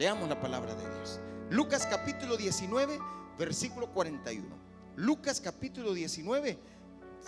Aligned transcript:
Leamos 0.00 0.30
la 0.30 0.40
palabra 0.40 0.74
de 0.74 0.94
Dios. 0.94 1.20
Lucas 1.50 1.86
capítulo 1.86 2.38
19, 2.38 2.98
versículo 3.38 3.92
41. 3.92 4.48
Lucas 4.96 5.42
capítulo 5.42 5.92
19, 5.92 6.58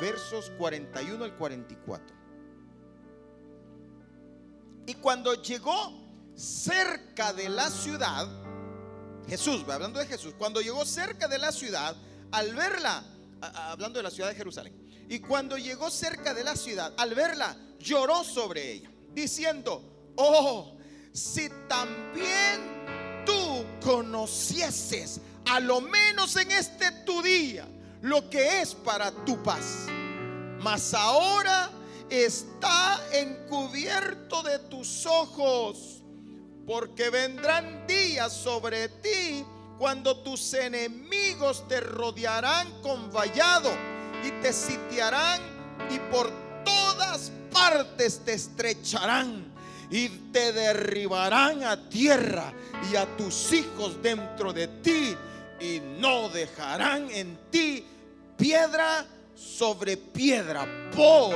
versos 0.01 0.51
41 0.57 1.23
al 1.23 1.37
44. 1.37 2.17
Y 4.87 4.95
cuando 4.95 5.35
llegó 5.35 5.93
cerca 6.35 7.35
de 7.35 7.51
la 7.51 7.69
ciudad, 7.69 8.27
Jesús, 9.29 9.67
hablando 9.69 9.99
de 9.99 10.07
Jesús, 10.07 10.33
cuando 10.39 10.63
llegó 10.63 10.87
cerca 10.87 11.29
de 11.29 11.37
la 11.37 11.53
ciudad, 11.53 11.95
al 12.31 12.55
verla, 12.55 13.05
hablando 13.43 13.99
de 13.99 14.05
la 14.05 14.11
ciudad 14.11 14.31
de 14.31 14.35
Jerusalén, 14.35 15.05
y 15.11 15.19
cuando 15.19 15.59
llegó 15.59 15.91
cerca 15.91 16.33
de 16.33 16.43
la 16.43 16.57
ciudad, 16.57 16.95
al 16.97 17.15
verla, 17.15 17.55
lloró 17.79 18.25
sobre 18.25 18.73
ella, 18.73 18.91
diciendo, 19.13 20.15
oh, 20.17 20.79
si 21.13 21.51
también 21.69 23.25
tú 23.27 23.65
conocieses, 23.85 25.21
a 25.51 25.61
lo 25.61 25.81
menos 25.81 26.37
en 26.37 26.51
este 26.51 26.91
tu 27.05 27.23
día, 27.23 27.69
lo 28.01 28.29
que 28.31 28.63
es 28.63 28.75
para 28.75 29.11
tu 29.25 29.43
paz. 29.43 29.87
Mas 30.61 30.95
ahora 30.95 31.71
está 32.09 33.01
encubierto 33.13 34.43
de 34.43 34.59
tus 34.59 35.07
ojos, 35.07 36.03
porque 36.67 37.11
vendrán 37.11 37.87
días 37.87 38.33
sobre 38.33 38.89
ti 38.89 39.45
cuando 39.79 40.19
tus 40.19 40.55
enemigos 40.55 41.67
te 41.69 41.81
rodearán 41.81 42.81
con 42.83 43.11
vallado 43.11 43.71
y 44.25 44.31
te 44.41 44.53
sitiarán 44.53 45.41
y 45.91 45.99
por 46.13 46.31
todas 46.65 47.33
partes 47.53 48.25
te 48.25 48.35
estrecharán 48.35 49.52
y 49.93 50.09
te 50.33 50.53
derribarán 50.55 51.63
a 51.65 51.89
tierra 51.91 52.51
y 52.91 52.97
a 52.97 53.07
tus 53.15 53.53
hijos 53.53 54.03
dentro 54.03 54.51
de 54.51 54.67
ti 54.67 55.15
y 55.61 55.81
no 56.01 56.31
dejarán 56.31 57.11
en 57.11 57.39
ti 57.51 57.85
piedra 58.39 59.07
sobre 59.35 59.99
piedra 59.99 60.67
por 60.97 61.35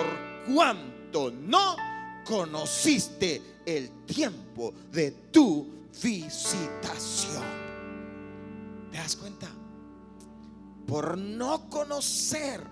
cuanto 0.50 1.31
no 1.31 1.77
conociste 2.25 3.42
el 3.66 4.06
tiempo 4.06 4.72
de 4.91 5.11
tu 5.31 5.66
visitación. 6.03 7.44
¿Te 8.91 8.97
das 8.97 9.16
cuenta? 9.16 9.48
Por 10.86 11.19
no 11.19 11.69
conocer, 11.69 12.62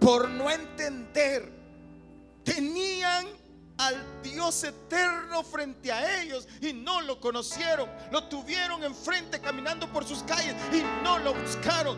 por 0.00 0.28
no 0.28 0.50
entender, 0.50 1.52
tenían 2.42 3.37
al 3.78 4.22
Dios 4.22 4.64
eterno 4.64 5.42
frente 5.42 5.90
a 5.90 6.20
ellos 6.20 6.46
y 6.60 6.72
no 6.72 7.00
lo 7.00 7.20
conocieron. 7.20 7.88
Lo 8.10 8.24
tuvieron 8.24 8.84
enfrente 8.84 9.40
caminando 9.40 9.90
por 9.92 10.06
sus 10.06 10.22
calles 10.24 10.54
y 10.72 10.82
no 11.02 11.18
lo 11.18 11.34
buscaron. 11.34 11.96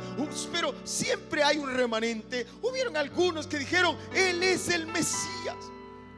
Pero 0.53 0.75
siempre 0.85 1.43
hay 1.43 1.59
un 1.59 1.75
remanente. 1.75 2.47
Hubieron 2.63 2.97
algunos 2.97 3.47
que 3.47 3.59
dijeron, 3.59 3.97
Él 4.15 4.43
es 4.43 4.69
el 4.69 4.87
Mesías. 4.87 5.57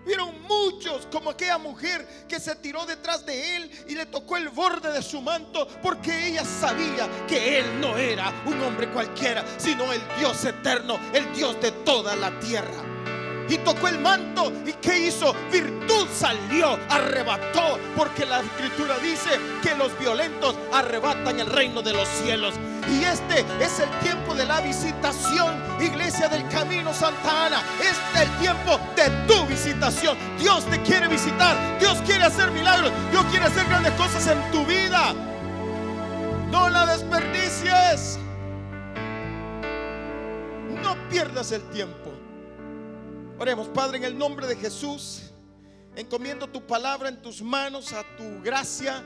Vieron 0.04 0.42
muchos, 0.42 1.06
como 1.12 1.30
aquella 1.30 1.58
mujer 1.58 2.26
que 2.28 2.40
se 2.40 2.56
tiró 2.56 2.84
detrás 2.84 3.24
de 3.24 3.56
él 3.56 3.70
y 3.86 3.94
le 3.94 4.06
tocó 4.06 4.36
el 4.36 4.48
borde 4.48 4.90
de 4.90 5.00
su 5.00 5.20
manto 5.20 5.68
porque 5.80 6.26
ella 6.26 6.44
sabía 6.44 7.08
que 7.28 7.60
él 7.60 7.80
no 7.80 7.96
era 7.96 8.32
un 8.46 8.60
hombre 8.62 8.90
cualquiera, 8.90 9.44
sino 9.58 9.92
el 9.92 10.02
Dios 10.18 10.44
eterno, 10.44 10.98
el 11.12 11.32
Dios 11.32 11.60
de 11.60 11.70
toda 11.70 12.16
la 12.16 12.36
tierra 12.40 12.91
y 13.48 13.58
tocó 13.58 13.88
el 13.88 13.98
manto. 13.98 14.52
¿Y 14.66 14.72
qué 14.74 14.98
hizo? 14.98 15.34
Virtud 15.50 16.06
salió, 16.12 16.78
arrebató, 16.88 17.78
porque 17.96 18.26
la 18.26 18.40
escritura 18.40 18.98
dice 18.98 19.30
que 19.62 19.74
los 19.74 19.96
violentos 19.98 20.56
arrebatan 20.72 21.40
el 21.40 21.46
reino 21.46 21.82
de 21.82 21.92
los 21.92 22.08
cielos. 22.08 22.54
Y 22.90 23.04
este 23.04 23.44
es 23.60 23.78
el 23.78 23.90
tiempo 24.00 24.34
de 24.34 24.44
la 24.44 24.60
visitación, 24.60 25.54
iglesia 25.80 26.28
del 26.28 26.46
camino 26.48 26.92
Santa 26.92 27.46
Ana. 27.46 27.62
Este 27.80 28.22
es 28.22 28.28
el 28.28 28.38
tiempo 28.38 28.80
de 28.96 29.10
tu 29.26 29.46
visitación. 29.46 30.16
Dios 30.38 30.64
te 30.66 30.80
quiere 30.82 31.08
visitar, 31.08 31.78
Dios 31.78 31.98
quiere 32.04 32.24
hacer 32.24 32.50
milagros, 32.50 32.90
Dios 33.10 33.24
quiere 33.30 33.46
hacer 33.46 33.66
grandes 33.66 33.92
cosas 33.92 34.26
en 34.26 34.50
tu 34.50 34.64
vida. 34.66 35.14
No 36.50 36.68
la 36.68 36.86
desperdicies. 36.86 38.18
No 40.82 40.96
pierdas 41.08 41.52
el 41.52 41.62
tiempo. 41.70 42.12
Oremos, 43.38 43.68
Padre, 43.68 43.98
en 43.98 44.04
el 44.04 44.16
nombre 44.16 44.46
de 44.46 44.56
Jesús, 44.56 45.22
encomiendo 45.96 46.46
tu 46.46 46.64
palabra 46.66 47.08
en 47.08 47.20
tus 47.20 47.42
manos, 47.42 47.92
a 47.92 48.04
tu 48.16 48.42
gracia, 48.42 49.02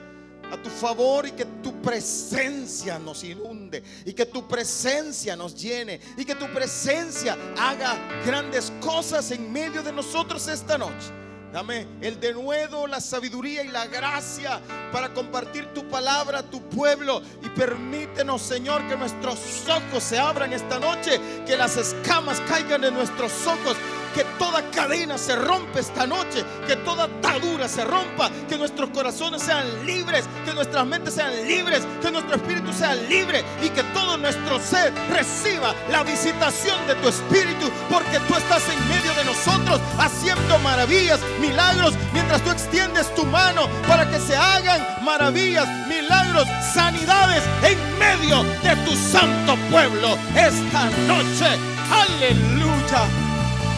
a 0.52 0.56
tu 0.62 0.70
favor 0.70 1.26
y 1.26 1.32
que 1.32 1.44
tu 1.44 1.80
presencia 1.82 2.98
nos 2.98 3.24
inunde 3.24 3.82
y 4.04 4.12
que 4.12 4.26
tu 4.26 4.46
presencia 4.46 5.34
nos 5.36 5.54
llene 5.54 6.00
y 6.16 6.24
que 6.24 6.34
tu 6.34 6.46
presencia 6.52 7.36
haga 7.58 7.96
grandes 8.24 8.72
cosas 8.80 9.30
en 9.30 9.52
medio 9.52 9.82
de 9.82 9.92
nosotros 9.92 10.46
esta 10.48 10.78
noche. 10.78 11.12
Dame 11.52 11.86
el 12.02 12.20
denuedo, 12.20 12.86
la 12.86 13.00
sabiduría 13.00 13.62
y 13.62 13.68
la 13.68 13.86
gracia 13.86 14.60
para 14.92 15.14
compartir 15.14 15.72
tu 15.72 15.88
palabra 15.88 16.40
a 16.40 16.42
tu 16.42 16.60
pueblo. 16.68 17.22
Y 17.42 17.48
permítenos, 17.48 18.42
Señor, 18.42 18.86
que 18.88 18.96
nuestros 18.96 19.38
ojos 19.66 20.02
se 20.02 20.18
abran 20.18 20.52
esta 20.52 20.78
noche, 20.78 21.18
que 21.46 21.56
las 21.56 21.78
escamas 21.78 22.40
caigan 22.42 22.84
en 22.84 22.92
nuestros 22.92 23.32
ojos 23.46 23.76
que 24.16 24.24
toda 24.38 24.62
cadena 24.70 25.18
se 25.18 25.36
rompe 25.36 25.80
esta 25.80 26.06
noche, 26.06 26.42
que 26.66 26.74
toda 26.76 27.04
atadura 27.04 27.68
se 27.68 27.84
rompa, 27.84 28.30
que 28.48 28.56
nuestros 28.56 28.88
corazones 28.88 29.42
sean 29.42 29.66
libres, 29.84 30.24
que 30.46 30.54
nuestras 30.54 30.86
mentes 30.86 31.12
sean 31.12 31.46
libres, 31.46 31.86
que 32.00 32.10
nuestro 32.10 32.36
espíritu 32.36 32.72
sea 32.72 32.94
libre 32.94 33.44
y 33.62 33.68
que 33.68 33.82
todo 33.92 34.16
nuestro 34.16 34.58
ser 34.58 34.90
reciba 35.10 35.74
la 35.90 36.02
visitación 36.02 36.78
de 36.86 36.94
tu 36.94 37.08
espíritu, 37.08 37.70
porque 37.90 38.18
tú 38.26 38.34
estás 38.36 38.62
en 38.70 38.88
medio 38.88 39.12
de 39.12 39.24
nosotros 39.26 39.82
haciendo 39.98 40.58
maravillas, 40.60 41.20
milagros, 41.38 41.92
mientras 42.14 42.42
tú 42.42 42.50
extiendes 42.52 43.14
tu 43.14 43.26
mano 43.26 43.68
para 43.86 44.10
que 44.10 44.18
se 44.18 44.34
hagan 44.34 44.80
maravillas, 45.04 45.68
milagros, 45.88 46.48
sanidades 46.72 47.42
en 47.62 47.98
medio 47.98 48.44
de 48.62 48.76
tu 48.86 48.96
santo 48.96 49.56
pueblo 49.70 50.16
esta 50.34 50.86
noche. 51.06 51.58
Aleluya. 51.92 53.25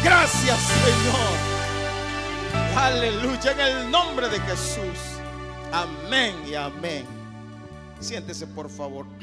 Gracias, 0.03 0.59
Señor. 0.61 1.59
Aleluya. 2.77 3.53
En 3.53 3.61
el 3.61 3.91
nombre 3.91 4.29
de 4.29 4.39
Jesús. 4.41 4.99
Amén 5.73 6.35
y 6.49 6.55
amén. 6.55 7.05
Siéntese, 8.01 8.47
por 8.47 8.71
favor. 8.71 9.07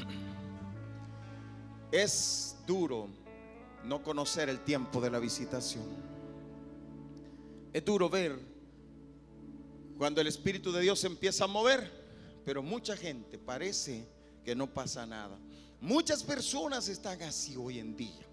Es 1.91 2.57
duro 2.67 3.07
no 3.85 4.03
conocer 4.03 4.49
el 4.49 4.59
tiempo 4.59 4.99
de 4.99 5.09
la 5.09 5.19
visitación. 5.19 5.85
Es 7.71 7.85
duro 7.85 8.09
ver 8.09 8.37
cuando 9.97 10.19
el 10.19 10.27
Espíritu 10.27 10.73
de 10.73 10.81
Dios 10.81 11.03
empieza 11.05 11.45
a 11.45 11.47
mover, 11.47 11.89
pero 12.43 12.61
mucha 12.61 12.97
gente 12.97 13.37
parece 13.37 14.05
que 14.43 14.55
no 14.55 14.67
pasa 14.73 15.05
nada. 15.05 15.37
Muchas 15.79 16.23
personas 16.23 16.89
están 16.89 17.21
así 17.21 17.55
hoy 17.55 17.79
en 17.79 17.95
día. 17.95 18.25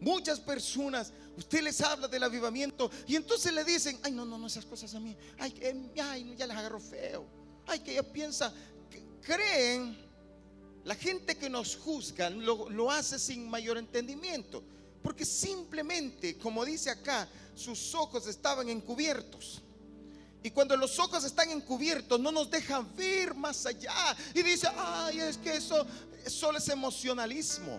Muchas 0.00 0.38
personas, 0.38 1.12
usted 1.36 1.62
les 1.62 1.80
habla 1.80 2.06
del 2.08 2.22
avivamiento 2.22 2.90
y 3.06 3.16
entonces 3.16 3.52
le 3.52 3.64
dicen, 3.64 3.98
ay, 4.02 4.12
no, 4.12 4.24
no, 4.24 4.38
no, 4.38 4.46
esas 4.46 4.64
cosas 4.64 4.94
a 4.94 5.00
mí, 5.00 5.16
ay, 5.38 5.92
ay 6.00 6.34
ya 6.36 6.46
les 6.46 6.56
agarro 6.56 6.78
feo, 6.78 7.26
ay, 7.66 7.80
que 7.80 7.92
ella 7.92 8.02
piensa, 8.04 8.52
creen, 9.22 9.96
la 10.84 10.94
gente 10.94 11.36
que 11.36 11.50
nos 11.50 11.76
juzga 11.76 12.30
lo, 12.30 12.70
lo 12.70 12.90
hace 12.90 13.18
sin 13.18 13.48
mayor 13.48 13.76
entendimiento, 13.76 14.62
porque 15.02 15.24
simplemente, 15.24 16.38
como 16.38 16.64
dice 16.64 16.90
acá, 16.90 17.28
sus 17.54 17.94
ojos 17.94 18.26
estaban 18.26 18.68
encubiertos. 18.68 19.62
Y 20.42 20.50
cuando 20.50 20.76
los 20.76 20.98
ojos 20.98 21.24
están 21.24 21.50
encubiertos, 21.50 22.18
no 22.20 22.30
nos 22.30 22.50
dejan 22.50 22.94
ver 22.96 23.34
más 23.34 23.66
allá. 23.66 24.16
Y 24.32 24.42
dice, 24.42 24.68
ay, 24.76 25.18
es 25.20 25.36
que 25.36 25.56
eso 25.56 25.84
solo 26.26 26.58
es 26.58 26.68
emocionalismo. 26.68 27.78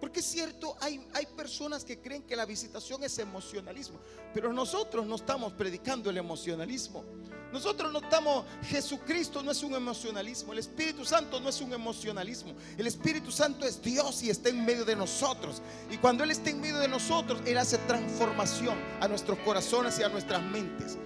Porque 0.00 0.20
es 0.20 0.26
cierto, 0.26 0.76
hay, 0.80 1.06
hay 1.14 1.26
personas 1.26 1.84
que 1.84 1.98
creen 1.98 2.22
que 2.22 2.36
la 2.36 2.44
visitación 2.44 3.02
es 3.02 3.18
emocionalismo, 3.18 3.98
pero 4.34 4.52
nosotros 4.52 5.06
no 5.06 5.16
estamos 5.16 5.52
predicando 5.54 6.10
el 6.10 6.18
emocionalismo. 6.18 7.04
Nosotros 7.52 7.90
no 7.92 8.00
estamos, 8.00 8.44
Jesucristo 8.64 9.42
no 9.42 9.52
es 9.52 9.62
un 9.62 9.74
emocionalismo, 9.74 10.52
el 10.52 10.58
Espíritu 10.58 11.04
Santo 11.04 11.40
no 11.40 11.48
es 11.48 11.60
un 11.60 11.72
emocionalismo. 11.72 12.54
El 12.76 12.86
Espíritu 12.86 13.30
Santo 13.30 13.64
es 13.64 13.80
Dios 13.80 14.22
y 14.22 14.30
está 14.30 14.50
en 14.50 14.64
medio 14.64 14.84
de 14.84 14.96
nosotros. 14.96 15.62
Y 15.90 15.96
cuando 15.96 16.24
Él 16.24 16.32
está 16.32 16.50
en 16.50 16.60
medio 16.60 16.78
de 16.78 16.88
nosotros, 16.88 17.40
Él 17.46 17.56
hace 17.56 17.78
transformación 17.78 18.76
a 19.00 19.08
nuestros 19.08 19.38
corazones 19.38 19.98
y 19.98 20.02
a 20.02 20.08
nuestras 20.08 20.42
mentes. 20.42 20.98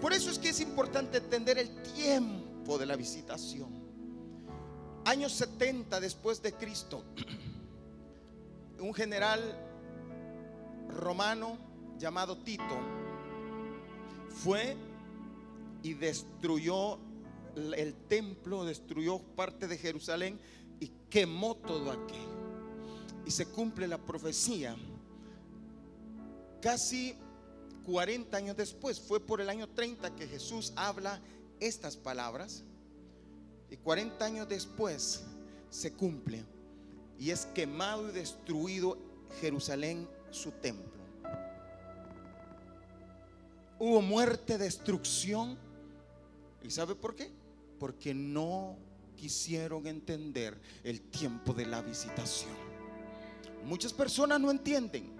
Por 0.00 0.12
eso 0.12 0.30
es 0.30 0.38
que 0.38 0.50
es 0.50 0.60
importante 0.60 1.18
entender 1.18 1.58
el 1.58 1.82
tiempo 1.82 2.78
de 2.78 2.86
la 2.86 2.94
visitación. 2.94 3.88
Años 5.04 5.32
70 5.32 5.98
después 5.98 6.40
de 6.42 6.52
Cristo. 6.52 7.04
un 8.80 8.94
general 8.94 9.40
romano 10.88 11.58
llamado 11.98 12.38
Tito 12.38 12.78
fue 14.28 14.76
y 15.82 15.94
destruyó 15.94 16.98
el 17.56 17.94
templo, 18.08 18.64
destruyó 18.64 19.18
parte 19.18 19.66
de 19.66 19.78
Jerusalén 19.78 20.38
y 20.80 20.90
quemó 21.10 21.56
todo 21.56 21.90
aquello. 21.90 22.38
Y 23.26 23.30
se 23.30 23.46
cumple 23.46 23.88
la 23.88 23.98
profecía. 23.98 24.76
Casi 26.62 27.16
40 27.84 28.36
años 28.36 28.56
después, 28.56 29.00
fue 29.00 29.20
por 29.20 29.40
el 29.40 29.48
año 29.48 29.68
30 29.68 30.14
que 30.14 30.26
Jesús 30.26 30.72
habla 30.76 31.20
estas 31.60 31.96
palabras. 31.96 32.64
Y 33.70 33.76
40 33.76 34.24
años 34.24 34.48
después 34.48 35.24
se 35.70 35.92
cumple. 35.92 36.44
Y 37.18 37.30
es 37.30 37.46
quemado 37.46 38.08
y 38.08 38.12
destruido 38.12 38.98
Jerusalén, 39.40 40.08
su 40.30 40.52
templo. 40.52 40.98
Hubo 43.78 44.02
muerte, 44.02 44.58
destrucción. 44.58 45.56
¿Y 46.62 46.70
sabe 46.70 46.94
por 46.94 47.14
qué? 47.14 47.30
Porque 47.78 48.14
no 48.14 48.76
quisieron 49.16 49.86
entender 49.86 50.60
el 50.84 51.00
tiempo 51.00 51.52
de 51.52 51.66
la 51.66 51.82
visitación. 51.82 52.52
Muchas 53.64 53.92
personas 53.92 54.40
no 54.40 54.50
entienden 54.50 55.12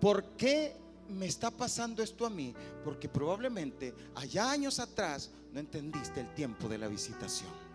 por 0.00 0.24
qué 0.36 0.76
me 1.08 1.26
está 1.26 1.50
pasando 1.50 2.02
esto 2.02 2.26
a 2.26 2.30
mí, 2.30 2.54
porque 2.84 3.08
probablemente 3.08 3.94
allá 4.14 4.50
años 4.50 4.78
atrás 4.78 5.30
no 5.52 5.60
entendiste 5.60 6.20
el 6.20 6.32
tiempo 6.34 6.68
de 6.68 6.78
la 6.78 6.88
visitación. 6.88 7.67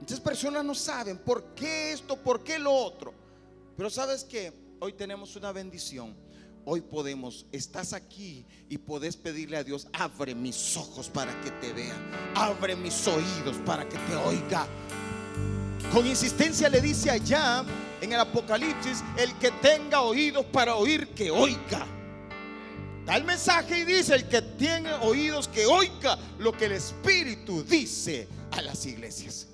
Muchas 0.00 0.18
personas 0.18 0.64
no 0.64 0.74
saben 0.74 1.18
por 1.18 1.54
qué 1.54 1.92
esto, 1.92 2.16
por 2.16 2.42
qué 2.42 2.58
lo 2.58 2.72
otro. 2.72 3.12
Pero 3.76 3.90
sabes 3.90 4.24
que 4.24 4.52
hoy 4.80 4.94
tenemos 4.94 5.36
una 5.36 5.52
bendición. 5.52 6.16
Hoy 6.64 6.80
podemos, 6.80 7.46
estás 7.52 7.92
aquí 7.92 8.46
y 8.68 8.78
podés 8.78 9.16
pedirle 9.16 9.56
a 9.56 9.64
Dios, 9.64 9.88
abre 9.92 10.34
mis 10.34 10.76
ojos 10.76 11.08
para 11.08 11.38
que 11.40 11.50
te 11.52 11.72
vea, 11.72 11.94
abre 12.34 12.76
mis 12.76 13.06
oídos 13.06 13.56
para 13.64 13.88
que 13.88 13.96
te 13.96 14.14
oiga. 14.16 14.66
Con 15.92 16.06
insistencia 16.06 16.68
le 16.68 16.80
dice 16.80 17.10
allá 17.10 17.64
en 18.00 18.12
el 18.12 18.20
Apocalipsis, 18.20 19.02
el 19.16 19.34
que 19.38 19.50
tenga 19.62 20.02
oídos 20.02 20.44
para 20.46 20.76
oír, 20.76 21.08
que 21.08 21.30
oiga. 21.30 21.86
Da 23.06 23.16
el 23.16 23.24
mensaje 23.24 23.78
y 23.78 23.84
dice, 23.84 24.14
el 24.14 24.28
que 24.28 24.42
tiene 24.42 24.92
oídos, 24.94 25.48
que 25.48 25.66
oiga 25.66 26.18
lo 26.38 26.52
que 26.52 26.66
el 26.66 26.72
Espíritu 26.72 27.64
dice 27.64 28.28
a 28.52 28.62
las 28.62 28.84
iglesias. 28.86 29.49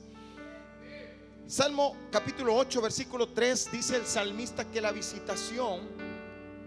Salmo 1.49 1.97
capítulo 2.11 2.57
8, 2.57 2.83
versículo 2.83 3.29
3, 3.29 3.71
dice 3.71 3.95
el 3.95 4.05
salmista 4.05 4.65
que 4.65 4.81
la 4.81 4.91
visitación 4.91 5.81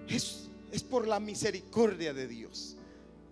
es, 0.07 0.47
es 0.71 0.83
por 0.83 1.05
la 1.05 1.19
misericordia 1.19 2.13
de 2.13 2.25
Dios. 2.25 2.77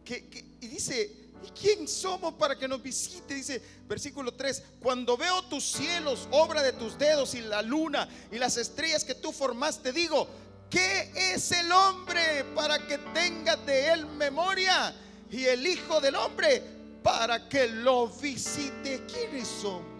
y 0.05 0.67
dice, 0.67 1.29
¿y 1.45 1.49
quién 1.57 1.88
somos 1.88 2.33
para 2.33 2.57
que 2.57 2.67
nos 2.67 2.83
visite? 2.83 3.33
Dice 3.33 3.61
versículo 3.88 4.33
3, 4.33 4.61
cuando 4.81 5.15
veo 5.15 5.41
tus 5.44 5.63
cielos, 5.63 6.27
obra 6.31 6.61
de 6.61 6.73
tus 6.73 6.97
dedos 6.97 7.33
y 7.33 7.39
la 7.39 7.61
luna 7.61 8.09
y 8.29 8.38
las 8.38 8.57
estrellas 8.57 9.05
que 9.05 9.15
tú 9.15 9.31
formaste, 9.31 9.93
digo, 9.93 10.27
¿qué 10.69 11.13
es 11.15 11.50
el 11.53 11.71
hombre 11.71 12.43
para 12.55 12.85
que 12.85 12.97
tenga 13.13 13.55
de 13.55 13.93
él 13.93 14.05
memoria? 14.05 14.93
Y 15.31 15.45
el 15.45 15.65
Hijo 15.65 16.01
del 16.01 16.15
Hombre 16.15 16.61
para 17.03 17.47
que 17.47 17.67
lo 17.67 18.07
visite. 18.07 19.05
¿Quiénes 19.07 19.47
somos? 19.47 19.96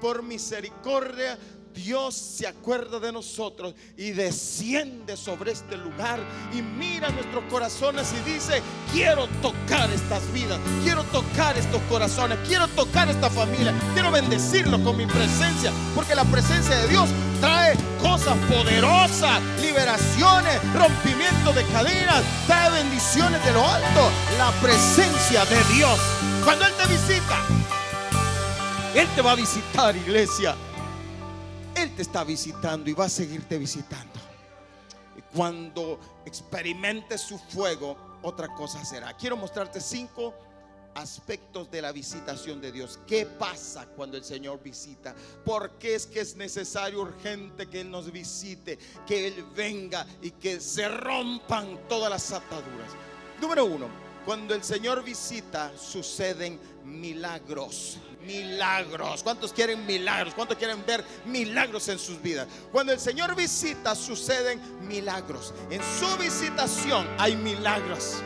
Por 0.00 0.22
misericordia, 0.22 1.38
Dios 1.74 2.14
se 2.14 2.46
acuerda 2.46 2.98
de 2.98 3.12
nosotros 3.12 3.74
y 3.96 4.10
desciende 4.10 5.16
sobre 5.16 5.52
este 5.52 5.76
lugar 5.76 6.18
y 6.52 6.60
mira 6.60 7.08
nuestros 7.10 7.44
corazones 7.44 8.12
y 8.12 8.30
dice, 8.30 8.60
quiero 8.92 9.28
tocar 9.40 9.88
estas 9.90 10.32
vidas, 10.32 10.58
quiero 10.82 11.04
tocar 11.04 11.56
estos 11.56 11.80
corazones, 11.82 12.38
quiero 12.48 12.66
tocar 12.68 13.08
esta 13.08 13.30
familia, 13.30 13.72
quiero 13.94 14.10
bendecirlo 14.10 14.82
con 14.82 14.96
mi 14.96 15.06
presencia, 15.06 15.72
porque 15.94 16.16
la 16.16 16.24
presencia 16.24 16.74
de 16.76 16.88
Dios 16.88 17.08
trae 17.40 17.76
cosas 18.02 18.36
poderosas, 18.50 19.40
liberaciones, 19.60 20.60
rompimiento 20.74 21.52
de 21.52 21.64
cadenas, 21.66 22.24
trae 22.48 22.70
bendiciones 22.82 23.44
de 23.44 23.52
lo 23.52 23.64
alto, 23.64 24.10
la 24.36 24.50
presencia 24.60 25.44
de 25.44 25.74
Dios. 25.74 25.98
Cuando 26.44 26.66
Él 26.66 26.72
te 26.76 26.86
visita, 26.88 27.44
él 28.98 29.06
te 29.14 29.22
va 29.22 29.30
a 29.30 29.36
visitar, 29.36 29.94
iglesia. 29.94 30.56
Él 31.76 31.94
te 31.94 32.02
está 32.02 32.24
visitando 32.24 32.90
y 32.90 32.94
va 32.94 33.04
a 33.04 33.08
seguirte 33.08 33.56
visitando. 33.56 34.18
Y 35.16 35.20
cuando 35.36 36.00
experimentes 36.26 37.20
su 37.20 37.38
fuego, 37.38 37.96
otra 38.22 38.48
cosa 38.48 38.84
será. 38.84 39.16
Quiero 39.16 39.36
mostrarte 39.36 39.80
cinco 39.80 40.34
aspectos 40.96 41.70
de 41.70 41.80
la 41.80 41.92
visitación 41.92 42.60
de 42.60 42.72
Dios. 42.72 42.98
¿Qué 43.06 43.24
pasa 43.24 43.86
cuando 43.86 44.16
el 44.16 44.24
Señor 44.24 44.60
visita? 44.60 45.14
¿Por 45.44 45.78
qué 45.78 45.94
es 45.94 46.04
que 46.04 46.18
es 46.18 46.34
necesario 46.34 47.02
urgente 47.02 47.68
que 47.68 47.82
Él 47.82 47.92
nos 47.92 48.10
visite, 48.10 48.80
que 49.06 49.28
Él 49.28 49.46
venga 49.54 50.04
y 50.20 50.32
que 50.32 50.58
se 50.58 50.88
rompan 50.88 51.78
todas 51.88 52.10
las 52.10 52.32
ataduras? 52.32 52.90
Número 53.40 53.64
uno, 53.64 53.86
cuando 54.24 54.56
el 54.56 54.64
Señor 54.64 55.04
visita 55.04 55.70
suceden 55.78 56.58
milagros 56.84 57.98
milagros. 58.22 59.22
¿Cuántos 59.22 59.52
quieren 59.52 59.84
milagros? 59.86 60.34
¿Cuántos 60.34 60.56
quieren 60.56 60.84
ver 60.86 61.04
milagros 61.24 61.88
en 61.88 61.98
sus 61.98 62.20
vidas? 62.20 62.46
Cuando 62.72 62.92
el 62.92 63.00
Señor 63.00 63.34
visita, 63.34 63.94
suceden 63.94 64.60
milagros. 64.86 65.54
En 65.70 65.80
su 65.98 66.16
visitación 66.16 67.06
hay 67.18 67.36
milagros. 67.36 68.22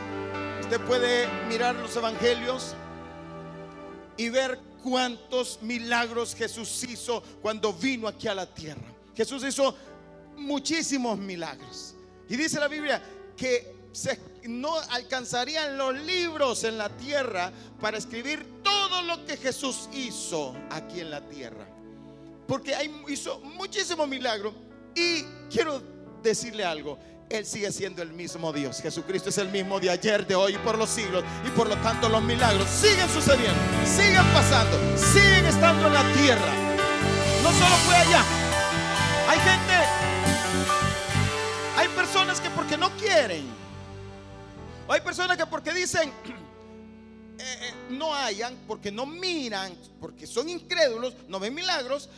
Usted 0.61 0.79
puede 0.81 1.27
mirar 1.47 1.75
los 1.75 1.95
evangelios 1.95 2.75
y 4.17 4.29
ver 4.29 4.59
cuántos 4.83 5.61
milagros 5.61 6.35
Jesús 6.35 6.83
hizo 6.83 7.21
cuando 7.41 7.73
vino 7.73 8.07
aquí 8.07 8.27
a 8.27 8.35
la 8.35 8.45
tierra. 8.45 8.93
Jesús 9.15 9.43
hizo 9.43 9.75
muchísimos 10.35 11.17
milagros. 11.17 11.95
Y 12.29 12.35
dice 12.35 12.59
la 12.59 12.67
Biblia 12.67 13.01
que 13.35 13.72
no 14.45 14.75
alcanzarían 14.89 15.77
los 15.77 15.95
libros 15.95 16.63
en 16.63 16.77
la 16.77 16.89
tierra 16.89 17.51
para 17.79 17.97
escribir 17.97 18.61
todo 18.63 19.01
lo 19.03 19.25
que 19.25 19.37
Jesús 19.37 19.89
hizo 19.93 20.55
aquí 20.69 20.99
en 20.99 21.11
la 21.11 21.21
tierra. 21.21 21.67
Porque 22.47 22.75
hizo 23.07 23.39
muchísimos 23.39 24.07
milagros. 24.07 24.53
Y 24.95 25.23
quiero 25.49 25.81
decirle 26.21 26.65
algo. 26.65 26.97
Él 27.29 27.45
sigue 27.45 27.71
siendo 27.71 28.01
el 28.01 28.13
mismo 28.13 28.51
Dios. 28.51 28.81
Jesucristo 28.81 29.29
es 29.29 29.37
el 29.37 29.49
mismo 29.49 29.79
de 29.79 29.89
ayer, 29.89 30.27
de 30.27 30.35
hoy 30.35 30.55
y 30.55 30.57
por 30.59 30.77
los 30.77 30.89
siglos. 30.89 31.23
Y 31.45 31.49
por 31.51 31.67
lo 31.67 31.75
tanto 31.77 32.09
los 32.09 32.21
milagros 32.21 32.67
siguen 32.69 33.09
sucediendo, 33.09 33.59
siguen 33.85 34.25
pasando, 34.33 34.77
siguen 34.97 35.45
estando 35.45 35.87
en 35.87 35.93
la 35.93 36.13
tierra. 36.13 36.53
No 37.41 37.51
solo 37.51 37.75
fue 37.85 37.95
allá. 37.95 38.23
Hay 39.29 39.39
gente, 39.39 39.73
hay 41.77 41.87
personas 41.95 42.39
que 42.39 42.49
porque 42.51 42.77
no 42.77 42.91
quieren 42.97 43.62
hay 44.93 45.01
personas 45.01 45.37
que 45.37 45.45
porque 45.45 45.73
dicen, 45.73 46.09
eh, 47.39 47.57
eh, 47.61 47.73
no 47.89 48.13
hayan, 48.13 48.55
porque 48.67 48.91
no 48.91 49.05
miran, 49.05 49.75
porque 49.99 50.27
son 50.27 50.49
incrédulos, 50.49 51.15
no 51.27 51.39
ven 51.39 51.53
milagros, 51.53 52.09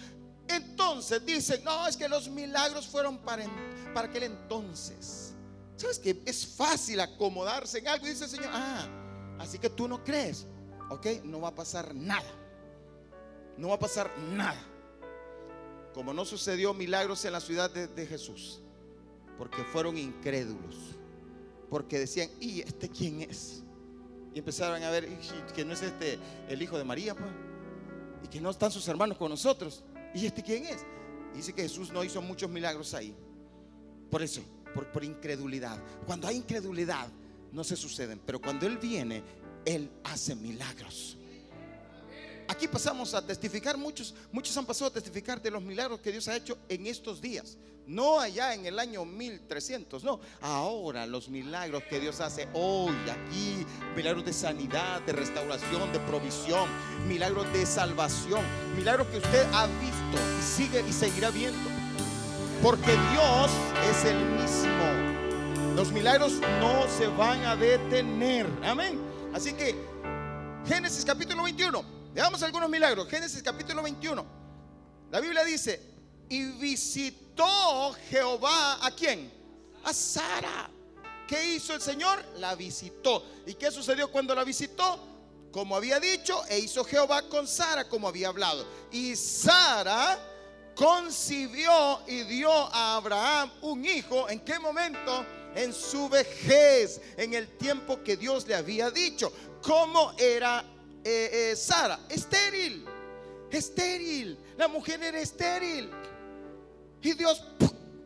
entonces 0.47 1.25
dicen, 1.25 1.63
no, 1.63 1.87
es 1.87 1.97
que 1.97 2.07
los 2.07 2.27
milagros 2.27 2.87
fueron 2.87 3.17
para, 3.19 3.45
para 3.93 4.07
aquel 4.07 4.23
entonces. 4.23 5.33
¿Sabes 5.77 5.99
que 5.99 6.21
es 6.25 6.45
fácil 6.45 6.99
acomodarse 6.99 7.79
en 7.79 7.87
algo? 7.87 8.05
Y 8.05 8.09
dice 8.09 8.25
el 8.25 8.29
Señor, 8.29 8.49
ah, 8.51 8.87
así 9.39 9.57
que 9.57 9.69
tú 9.69 9.87
no 9.87 10.03
crees, 10.03 10.45
ok, 10.89 11.23
no 11.23 11.41
va 11.41 11.49
a 11.49 11.55
pasar 11.55 11.95
nada. 11.95 12.31
No 13.57 13.69
va 13.69 13.75
a 13.75 13.79
pasar 13.79 14.11
nada. 14.33 14.61
Como 15.93 16.13
no 16.13 16.25
sucedió 16.25 16.73
milagros 16.73 17.23
en 17.23 17.31
la 17.31 17.39
ciudad 17.39 17.71
de 17.71 18.05
Jesús, 18.05 18.59
porque 19.37 19.63
fueron 19.63 19.97
incrédulos 19.97 20.75
porque 21.69 21.99
decían, 21.99 22.29
¿y 22.39 22.61
este 22.61 22.89
quién 22.89 23.21
es? 23.21 23.63
Y 24.33 24.39
empezaron 24.39 24.81
a 24.83 24.89
ver 24.89 25.07
que 25.55 25.63
no 25.63 25.73
es 25.73 25.81
este 25.81 26.19
el 26.49 26.61
hijo 26.61 26.77
de 26.77 26.83
María, 26.83 27.15
pues, 27.15 27.29
y 28.23 28.27
que 28.27 28.41
no 28.41 28.49
están 28.49 28.71
sus 28.71 28.87
hermanos 28.87 29.17
con 29.17 29.29
nosotros. 29.29 29.83
¿Y 30.13 30.25
este 30.25 30.41
quién 30.41 30.65
es? 30.65 30.85
dice 31.35 31.53
que 31.53 31.63
Jesús 31.63 31.91
no 31.91 32.03
hizo 32.03 32.21
muchos 32.21 32.49
milagros 32.49 32.93
ahí. 32.93 33.13
Por 34.09 34.21
eso, 34.21 34.41
por, 34.73 34.89
por 34.91 35.03
incredulidad. 35.03 35.81
Cuando 36.05 36.27
hay 36.27 36.37
incredulidad, 36.37 37.09
no 37.51 37.63
se 37.63 37.75
suceden. 37.75 38.21
Pero 38.25 38.39
cuando 38.39 38.65
Él 38.65 38.77
viene, 38.77 39.23
Él 39.65 39.89
hace 40.03 40.35
milagros. 40.35 41.17
Aquí 42.47 42.67
pasamos 42.67 43.13
a 43.13 43.25
testificar, 43.25 43.77
muchos, 43.77 44.13
muchos 44.31 44.55
han 44.55 44.65
pasado 44.65 44.89
a 44.89 44.93
testificar 44.93 45.41
de 45.41 45.49
los 45.49 45.63
milagros 45.63 45.99
que 45.99 46.11
Dios 46.11 46.27
ha 46.27 46.35
hecho 46.35 46.57
en 46.69 46.85
estos 46.85 47.19
días. 47.19 47.57
No 47.87 48.19
allá 48.19 48.53
en 48.53 48.65
el 48.65 48.79
año 48.79 49.05
1300, 49.05 50.03
no. 50.03 50.19
Ahora 50.41 51.05
los 51.05 51.29
milagros 51.29 51.83
que 51.83 51.99
Dios 51.99 52.19
hace 52.19 52.47
hoy, 52.53 52.95
aquí, 53.09 53.65
milagros 53.95 54.25
de 54.25 54.33
sanidad, 54.33 55.01
de 55.01 55.13
restauración, 55.13 55.91
de 55.91 55.99
provisión, 55.99 56.67
milagros 57.07 57.51
de 57.53 57.65
salvación, 57.65 58.41
milagros 58.75 59.07
que 59.07 59.17
usted 59.17 59.45
ha 59.53 59.67
visto 59.67 60.17
y 60.39 60.43
sigue 60.43 60.83
y 60.87 60.91
seguirá 60.91 61.29
viendo. 61.29 61.69
Porque 62.61 62.91
Dios 62.91 63.51
es 63.89 64.05
el 64.05 64.17
mismo. 64.17 65.75
Los 65.75 65.91
milagros 65.91 66.33
no 66.59 66.87
se 66.87 67.07
van 67.07 67.43
a 67.43 67.55
detener. 67.55 68.47
Amén. 68.63 68.99
Así 69.33 69.53
que 69.53 69.75
Génesis 70.65 71.05
capítulo 71.05 71.43
21 71.43 71.94
Veamos 72.15 72.41
algunos 72.43 72.69
milagros. 72.69 73.09
Génesis 73.09 73.43
capítulo 73.43 73.83
21. 73.83 74.25
La 75.11 75.19
Biblia 75.19 75.43
dice, 75.43 75.81
y 76.29 76.45
visitó 76.51 77.93
Jehová 78.09 78.85
a 78.85 78.89
quién? 78.91 79.29
A 79.83 79.93
Sara. 79.93 80.69
¿Qué 81.27 81.55
hizo 81.55 81.73
el 81.73 81.81
Señor? 81.81 82.23
La 82.37 82.55
visitó. 82.55 83.21
¿Y 83.45 83.55
qué 83.55 83.69
sucedió 83.69 84.09
cuando 84.09 84.33
la 84.33 84.45
visitó? 84.45 84.97
Como 85.51 85.75
había 85.75 85.99
dicho, 85.99 86.41
e 86.47 86.57
hizo 86.57 86.85
Jehová 86.85 87.23
con 87.23 87.49
Sara 87.49 87.89
como 87.89 88.07
había 88.07 88.29
hablado. 88.29 88.65
Y 88.93 89.17
Sara 89.17 90.17
concibió 90.73 91.99
y 92.07 92.23
dio 92.23 92.49
a 92.49 92.95
Abraham 92.95 93.51
un 93.61 93.85
hijo. 93.85 94.29
¿En 94.29 94.39
qué 94.39 94.57
momento? 94.57 95.25
En 95.53 95.73
su 95.73 96.07
vejez, 96.07 97.01
en 97.17 97.33
el 97.33 97.57
tiempo 97.57 98.01
que 98.03 98.15
Dios 98.15 98.47
le 98.47 98.55
había 98.55 98.89
dicho. 98.89 99.33
¿Cómo 99.61 100.13
era 100.17 100.63
eh, 101.05 101.51
eh, 101.51 101.55
Sara? 101.55 101.99
Estéril, 102.09 102.83
estéril. 103.51 104.37
La 104.57 104.67
mujer 104.67 105.03
era 105.03 105.19
estéril. 105.19 105.91
Y 107.01 107.13
Dios 107.13 107.43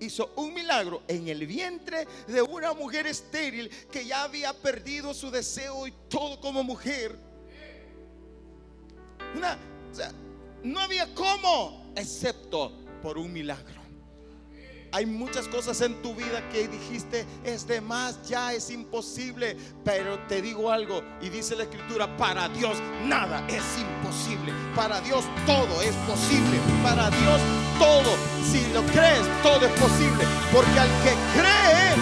hizo 0.02 0.34
un 0.36 0.54
milagro 0.54 1.04
en 1.08 1.30
el 1.30 1.48
vientre 1.48 2.06
de 2.28 2.42
una 2.42 2.74
mujer 2.74 3.08
estéril 3.08 3.70
que 3.90 4.06
ya 4.06 4.24
había 4.24 4.54
perdido 4.54 5.14
su 5.14 5.32
deseo 5.32 5.88
y 5.88 5.94
todo 6.10 6.40
como 6.42 6.62
mujer. 6.64 7.18
no 10.64 10.80
había 10.82 11.14
cómo, 11.16 11.94
excepto 11.96 12.74
por 13.02 13.18
un 13.18 13.32
milagro. 13.32 13.79
Hay 14.92 15.06
muchas 15.06 15.48
cosas 15.48 15.80
en 15.82 16.02
tu 16.02 16.16
vida 16.16 16.48
que 16.50 16.68
dijiste, 16.68 17.24
es 17.44 17.68
de 17.68 17.80
más, 17.80 18.28
ya 18.28 18.54
es 18.54 18.72
imposible. 18.72 19.56
Pero 19.86 20.18
te 20.28 20.42
digo 20.42 20.72
algo, 20.72 21.04
y 21.22 21.30
dice 21.30 21.56
la 21.56 21.64
escritura, 21.64 22.18
para 22.18 22.50
Dios 22.50 22.78
nada 23.06 23.46
es 23.48 23.64
imposible. 23.78 24.52
Para 24.76 25.00
Dios 25.02 25.26
todo 25.46 25.82
es 25.82 25.94
posible. 26.08 26.60
Para 26.82 27.10
Dios 27.12 27.40
todo, 27.78 28.16
si 28.52 28.66
lo 28.74 28.82
crees, 28.92 29.28
todo 29.44 29.66
es 29.66 29.80
posible. 29.80 30.24
Porque 30.52 30.80
al 30.80 30.90
que 31.04 31.14
cree, 31.38 31.94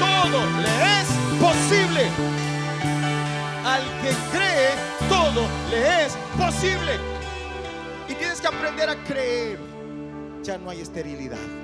todo 0.00 0.44
le 0.60 1.00
es 1.00 1.08
posible. 1.40 2.10
Al 3.64 3.82
que 4.02 4.36
cree, 4.36 4.70
todo 5.08 5.46
le 5.70 6.06
es 6.06 6.12
posible. 6.36 6.98
Y 8.08 8.14
tienes 8.14 8.40
que 8.40 8.48
aprender 8.48 8.90
a 8.90 8.96
creer. 9.04 9.58
Ya 10.42 10.58
no 10.58 10.68
hay 10.68 10.80
esterilidad 10.80 11.63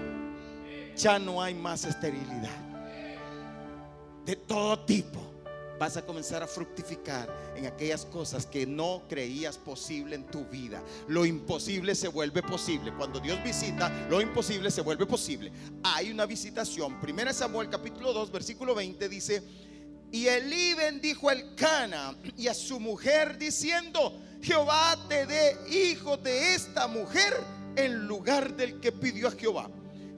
ya 1.00 1.19
no 1.19 1.42
hay 1.42 1.54
más 1.54 1.85
esterilidad. 1.85 2.57
De 4.25 4.37
todo 4.37 4.78
tipo. 4.80 5.19
Vas 5.78 5.97
a 5.97 6.04
comenzar 6.04 6.42
a 6.42 6.47
fructificar 6.47 7.26
en 7.57 7.64
aquellas 7.64 8.04
cosas 8.04 8.45
que 8.45 8.66
no 8.66 9.00
creías 9.09 9.57
posible 9.57 10.14
en 10.14 10.26
tu 10.26 10.45
vida. 10.45 10.83
Lo 11.09 11.25
imposible 11.25 11.95
se 11.95 12.09
vuelve 12.09 12.42
posible. 12.42 12.92
Cuando 12.92 13.19
Dios 13.19 13.42
visita, 13.42 13.88
lo 14.11 14.21
imposible 14.21 14.71
se 14.71 14.83
vuelve 14.83 15.07
posible. 15.07 15.50
Hay 15.83 16.11
una 16.11 16.26
visitación. 16.26 16.99
1 17.02 17.33
Samuel 17.33 17.71
capítulo 17.71 18.12
2, 18.12 18.30
versículo 18.30 18.75
20 18.75 19.09
dice, 19.09 19.42
y 20.12 20.26
Elí 20.26 20.75
bendijo 20.75 21.30
al 21.30 21.54
Cana 21.54 22.14
y 22.37 22.49
a 22.49 22.52
su 22.52 22.78
mujer 22.78 23.38
diciendo, 23.38 24.21
Jehová 24.42 24.99
te 25.09 25.25
dé 25.25 25.57
hijo 25.71 26.19
de 26.19 26.57
esta 26.57 26.88
mujer 26.88 27.33
en 27.76 28.07
lugar 28.07 28.54
del 28.54 28.80
que 28.80 28.92
pidió 28.92 29.28
a 29.28 29.30
Jehová 29.30 29.71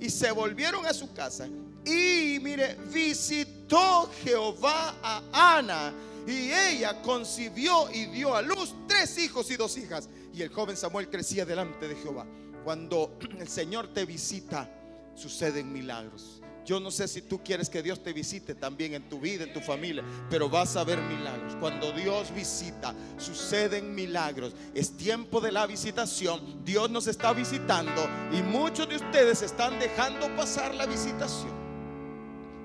y 0.03 0.11
se 0.11 0.33
volvieron 0.33 0.85
a 0.85 0.93
su 0.93 1.13
casa. 1.13 1.47
Y 1.87 2.39
mire, 2.43 2.77
visitó 2.93 4.11
Jehová 4.25 4.97
a 5.01 5.59
Ana 5.59 5.95
y 6.27 6.51
ella 6.51 7.01
concibió 7.03 7.89
y 7.89 8.07
dio 8.07 8.35
a 8.35 8.43
luz 8.43 8.75
tres 8.89 9.17
hijos 9.19 9.49
y 9.53 9.57
dos 9.57 9.79
hijas. 9.79 10.09
Y 10.35 10.43
el 10.43 10.49
joven 10.49 10.77
Samuel 10.77 11.09
crecía 11.09 11.45
delante 11.45 11.87
de 11.87 11.95
Jehová. 11.95 12.27
Cuando 12.65 13.17
el 13.39 13.47
Señor 13.47 13.95
te 13.95 14.05
visita, 14.05 14.69
suceden 15.15 15.73
milagros. 15.73 16.42
Yo 16.65 16.79
no 16.79 16.91
sé 16.91 17.09
si 17.09 17.23
tú 17.23 17.43
quieres 17.43 17.69
que 17.69 17.83
Dios 17.83 18.03
te 18.03 18.13
visite 18.13 18.55
también 18.55 18.95
en 18.95 19.09
tu 19.09 19.19
vida, 19.19 19.45
en 19.45 19.53
tu 19.53 19.61
familia, 19.61 20.05
pero 20.31 20.49
vas 20.49 20.77
a 20.77 20.85
ver 20.85 21.01
milagros. 21.01 21.57
Cuando 21.59 21.93
Dios 21.93 22.33
visita, 22.35 22.95
suceden 23.19 23.95
milagros. 23.95 24.55
Es 24.75 24.97
tiempo 24.97 25.41
de 25.41 25.51
la 25.51 25.67
visitación. 25.67 26.65
Dios 26.65 26.91
nos 26.91 27.09
está 27.09 27.33
visitando 27.33 28.09
y 28.33 28.43
muchos 28.43 28.89
de 28.89 28.97
ustedes 28.97 29.43
están 29.43 29.79
dejando 29.79 30.35
pasar 30.37 30.75
la 30.75 30.87
visitación. 30.87 31.53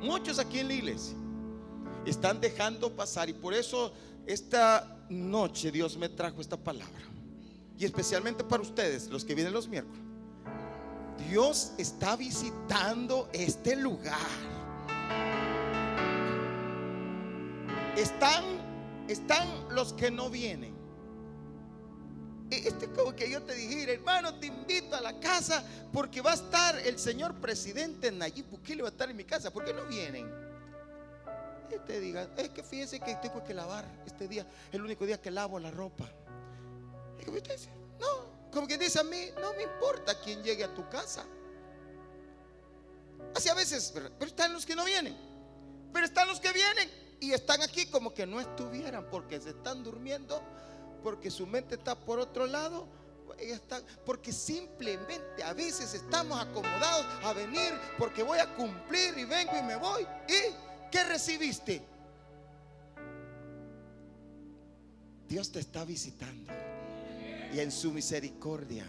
Muchos 0.01 0.37
aquí 0.37 0.59
en 0.59 0.67
la 0.67 0.73
iglesia 0.73 1.15
están 2.05 2.39
dejando 2.39 2.95
pasar 2.95 3.29
y 3.29 3.33
por 3.33 3.53
eso 3.53 3.91
esta 4.25 4.97
noche 5.09 5.71
Dios 5.71 5.97
me 5.97 6.09
trajo 6.09 6.39
esta 6.39 6.57
palabra. 6.57 7.01
Y 7.79 7.85
especialmente 7.85 8.43
para 8.43 8.63
ustedes, 8.63 9.07
los 9.07 9.23
que 9.23 9.35
vienen 9.35 9.53
los 9.53 9.67
miércoles. 9.67 10.06
Dios 11.17 11.73
está 11.77 12.15
visitando 12.15 13.29
este 13.33 13.75
lugar. 13.75 14.17
Están, 17.95 18.43
están 19.07 19.47
los 19.73 19.93
que 19.93 20.11
no 20.11 20.29
vienen. 20.29 20.75
Este 22.49 22.87
como 22.87 23.13
que 23.13 23.29
yo 23.29 23.41
te 23.43 23.53
dijera, 23.55 23.91
hermano, 23.91 24.35
te 24.35 24.47
invito 24.47 24.95
a 24.95 25.01
la 25.01 25.19
casa 25.19 25.65
porque 25.91 26.21
va 26.21 26.31
a 26.31 26.35
estar 26.35 26.77
el 26.79 26.97
señor 26.97 27.35
presidente 27.35 28.09
Nayib 28.09 28.49
Bukele 28.49 28.83
va 28.83 28.89
a 28.89 28.91
estar 28.91 29.09
en 29.09 29.17
mi 29.17 29.25
casa. 29.25 29.51
¿Por 29.51 29.65
qué 29.65 29.73
no 29.73 29.83
vienen? 29.85 30.31
Y 31.69 31.79
te 31.85 31.99
diga, 31.99 32.29
es 32.37 32.49
que 32.49 32.63
fíjese 32.63 33.01
que 33.01 33.15
tengo 33.15 33.43
que 33.43 33.53
lavar 33.53 33.85
este 34.05 34.27
día, 34.27 34.47
el 34.71 34.81
único 34.81 35.05
día 35.05 35.19
que 35.19 35.29
lavo 35.29 35.59
la 35.59 35.71
ropa. 35.71 36.09
Y 37.19 37.29
no, 37.99 38.36
como 38.51 38.67
quien 38.67 38.79
dice 38.79 38.99
a 38.99 39.03
mí, 39.03 39.29
no 39.41 39.53
me 39.53 39.63
importa 39.63 40.19
quién 40.19 40.43
llegue 40.43 40.63
a 40.63 40.73
tu 40.73 40.87
casa. 40.89 41.25
Así 43.35 43.49
a 43.49 43.53
veces, 43.53 43.93
pero 43.93 44.25
están 44.25 44.53
los 44.53 44.65
que 44.65 44.75
no 44.75 44.85
vienen. 44.85 45.15
Pero 45.93 46.05
están 46.05 46.27
los 46.27 46.39
que 46.39 46.51
vienen 46.51 46.89
y 47.19 47.33
están 47.33 47.61
aquí 47.61 47.87
como 47.87 48.13
que 48.13 48.25
no 48.25 48.39
estuvieran 48.39 49.09
porque 49.09 49.39
se 49.39 49.49
están 49.49 49.83
durmiendo, 49.83 50.41
porque 51.03 51.29
su 51.31 51.45
mente 51.45 51.75
está 51.75 51.95
por 51.95 52.19
otro 52.19 52.47
lado. 52.47 52.87
porque 54.05 54.31
simplemente 54.31 55.43
a 55.43 55.53
veces 55.53 55.93
estamos 55.93 56.39
acomodados 56.41 57.05
a 57.23 57.33
venir 57.33 57.73
porque 57.99 58.23
voy 58.23 58.39
a 58.39 58.55
cumplir 58.55 59.15
y 59.17 59.25
vengo 59.25 59.51
y 59.57 59.63
me 59.63 59.75
voy. 59.75 60.07
¿Y 60.27 60.89
qué 60.91 61.03
recibiste? 61.03 61.85
Dios 65.27 65.51
te 65.51 65.59
está 65.59 65.83
visitando 65.83 66.53
y 67.53 67.59
en 67.59 67.71
su 67.71 67.91
misericordia, 67.91 68.85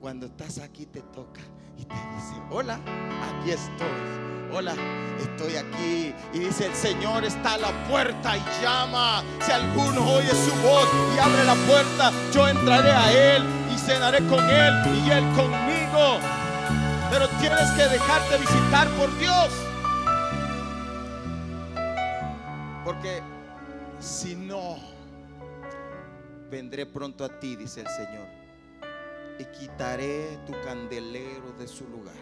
cuando 0.00 0.26
estás 0.26 0.58
aquí 0.58 0.86
te 0.86 1.02
toca 1.02 1.40
y 1.76 1.84
te 1.84 1.94
dice, 1.94 2.34
hola, 2.50 2.74
aquí 2.74 3.50
estoy. 3.50 4.16
Hola, 4.52 4.74
estoy 5.20 5.56
aquí. 5.56 6.14
Y 6.32 6.38
dice, 6.38 6.66
el 6.66 6.74
Señor 6.74 7.24
está 7.24 7.54
a 7.54 7.58
la 7.58 7.88
puerta 7.88 8.36
y 8.36 8.42
llama. 8.62 9.22
Si 9.44 9.50
alguno 9.50 10.08
oye 10.08 10.30
su 10.30 10.54
voz 10.62 10.88
y 11.14 11.18
abre 11.18 11.44
la 11.44 11.54
puerta, 11.66 12.12
yo 12.32 12.48
entraré 12.48 12.92
a 12.92 13.36
Él 13.36 13.44
y 13.74 13.78
cenaré 13.78 14.18
con 14.28 14.44
Él 14.48 14.74
y 15.04 15.10
Él 15.10 15.24
conmigo. 15.34 16.20
Pero 17.10 17.28
tienes 17.40 17.70
que 17.72 17.88
dejarte 17.88 18.38
visitar 18.38 18.88
por 18.90 19.18
Dios. 19.18 19.50
Porque 22.84 23.20
si 23.98 24.36
no, 24.36 24.76
vendré 26.50 26.86
pronto 26.86 27.24
a 27.24 27.40
ti, 27.40 27.56
dice 27.56 27.80
el 27.80 27.88
Señor, 27.88 28.28
y 29.38 29.44
quitaré 29.46 30.38
tu 30.46 30.52
candelero 30.64 31.52
de 31.58 31.66
su 31.66 31.86
lugar. 31.88 32.14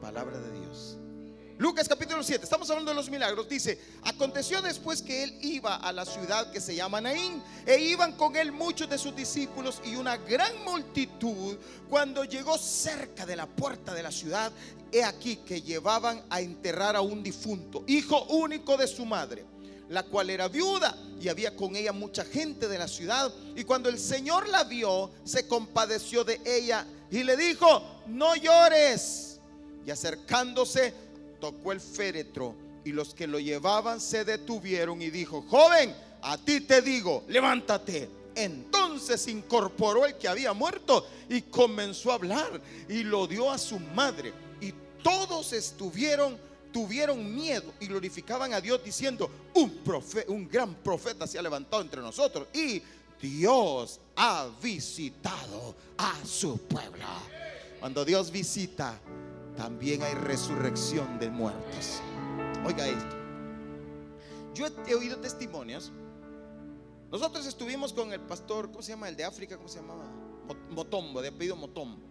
Palabra 0.00 0.38
de 0.38 0.60
Dios. 0.60 0.98
Lucas 1.58 1.88
capítulo 1.88 2.24
7, 2.24 2.42
estamos 2.42 2.68
hablando 2.70 2.90
de 2.90 2.96
los 2.96 3.10
milagros. 3.10 3.48
Dice, 3.48 3.78
aconteció 4.02 4.60
después 4.62 5.00
que 5.00 5.22
él 5.22 5.38
iba 5.42 5.76
a 5.76 5.92
la 5.92 6.04
ciudad 6.04 6.50
que 6.50 6.60
se 6.60 6.74
llama 6.74 7.00
Naín, 7.00 7.42
e 7.66 7.78
iban 7.78 8.12
con 8.16 8.34
él 8.34 8.50
muchos 8.50 8.88
de 8.88 8.98
sus 8.98 9.14
discípulos 9.14 9.80
y 9.84 9.94
una 9.94 10.16
gran 10.16 10.64
multitud. 10.64 11.56
Cuando 11.88 12.24
llegó 12.24 12.58
cerca 12.58 13.26
de 13.26 13.36
la 13.36 13.46
puerta 13.46 13.94
de 13.94 14.02
la 14.02 14.10
ciudad, 14.10 14.50
he 14.90 15.04
aquí 15.04 15.36
que 15.36 15.62
llevaban 15.62 16.24
a 16.30 16.40
enterrar 16.40 16.96
a 16.96 17.00
un 17.00 17.22
difunto, 17.22 17.84
hijo 17.86 18.24
único 18.24 18.76
de 18.76 18.88
su 18.88 19.04
madre 19.04 19.44
la 19.92 20.02
cual 20.04 20.30
era 20.30 20.48
viuda 20.48 20.96
y 21.20 21.28
había 21.28 21.54
con 21.54 21.76
ella 21.76 21.92
mucha 21.92 22.24
gente 22.24 22.66
de 22.66 22.78
la 22.78 22.88
ciudad. 22.88 23.30
Y 23.54 23.64
cuando 23.64 23.90
el 23.90 23.98
Señor 23.98 24.48
la 24.48 24.64
vio, 24.64 25.10
se 25.22 25.46
compadeció 25.46 26.24
de 26.24 26.40
ella 26.46 26.86
y 27.10 27.22
le 27.22 27.36
dijo, 27.36 27.82
no 28.06 28.34
llores. 28.34 29.38
Y 29.86 29.90
acercándose, 29.90 30.94
tocó 31.40 31.72
el 31.72 31.80
féretro 31.80 32.54
y 32.84 32.92
los 32.92 33.14
que 33.14 33.26
lo 33.26 33.38
llevaban 33.38 34.00
se 34.00 34.24
detuvieron 34.24 35.02
y 35.02 35.10
dijo, 35.10 35.44
joven, 35.48 35.94
a 36.22 36.38
ti 36.38 36.62
te 36.62 36.80
digo, 36.80 37.24
levántate. 37.28 38.08
Entonces 38.34 39.28
incorporó 39.28 40.06
el 40.06 40.16
que 40.16 40.26
había 40.26 40.54
muerto 40.54 41.06
y 41.28 41.42
comenzó 41.42 42.12
a 42.12 42.14
hablar 42.14 42.62
y 42.88 43.02
lo 43.02 43.26
dio 43.26 43.50
a 43.50 43.58
su 43.58 43.78
madre. 43.78 44.32
Y 44.58 44.72
todos 45.02 45.52
estuvieron 45.52 46.38
tuvieron 46.72 47.34
miedo 47.34 47.72
y 47.80 47.86
glorificaban 47.86 48.52
a 48.52 48.60
Dios 48.60 48.82
diciendo, 48.82 49.30
un, 49.54 49.82
un 50.28 50.48
gran 50.48 50.74
profeta 50.74 51.26
se 51.26 51.38
ha 51.38 51.42
levantado 51.42 51.82
entre 51.82 52.00
nosotros 52.00 52.48
y 52.52 52.82
Dios 53.20 54.00
ha 54.16 54.48
visitado 54.60 55.74
a 55.96 56.14
su 56.24 56.58
pueblo. 56.58 57.04
Cuando 57.78 58.04
Dios 58.04 58.30
visita, 58.30 58.98
también 59.56 60.02
hay 60.02 60.14
resurrección 60.14 61.18
de 61.18 61.30
muertos. 61.30 62.00
Oiga 62.64 62.88
esto. 62.88 63.16
Yo 64.54 64.66
he 64.86 64.94
oído 64.94 65.18
testimonios. 65.18 65.92
Nosotros 67.10 67.46
estuvimos 67.46 67.92
con 67.92 68.12
el 68.12 68.20
pastor, 68.20 68.70
¿cómo 68.70 68.82
se 68.82 68.92
llama? 68.92 69.08
El 69.08 69.16
de 69.16 69.24
África, 69.24 69.56
¿cómo 69.56 69.68
se 69.68 69.80
llamaba? 69.80 70.04
Motombo, 70.70 71.20
de 71.22 71.28
apellido 71.28 71.56
Motombo. 71.56 72.02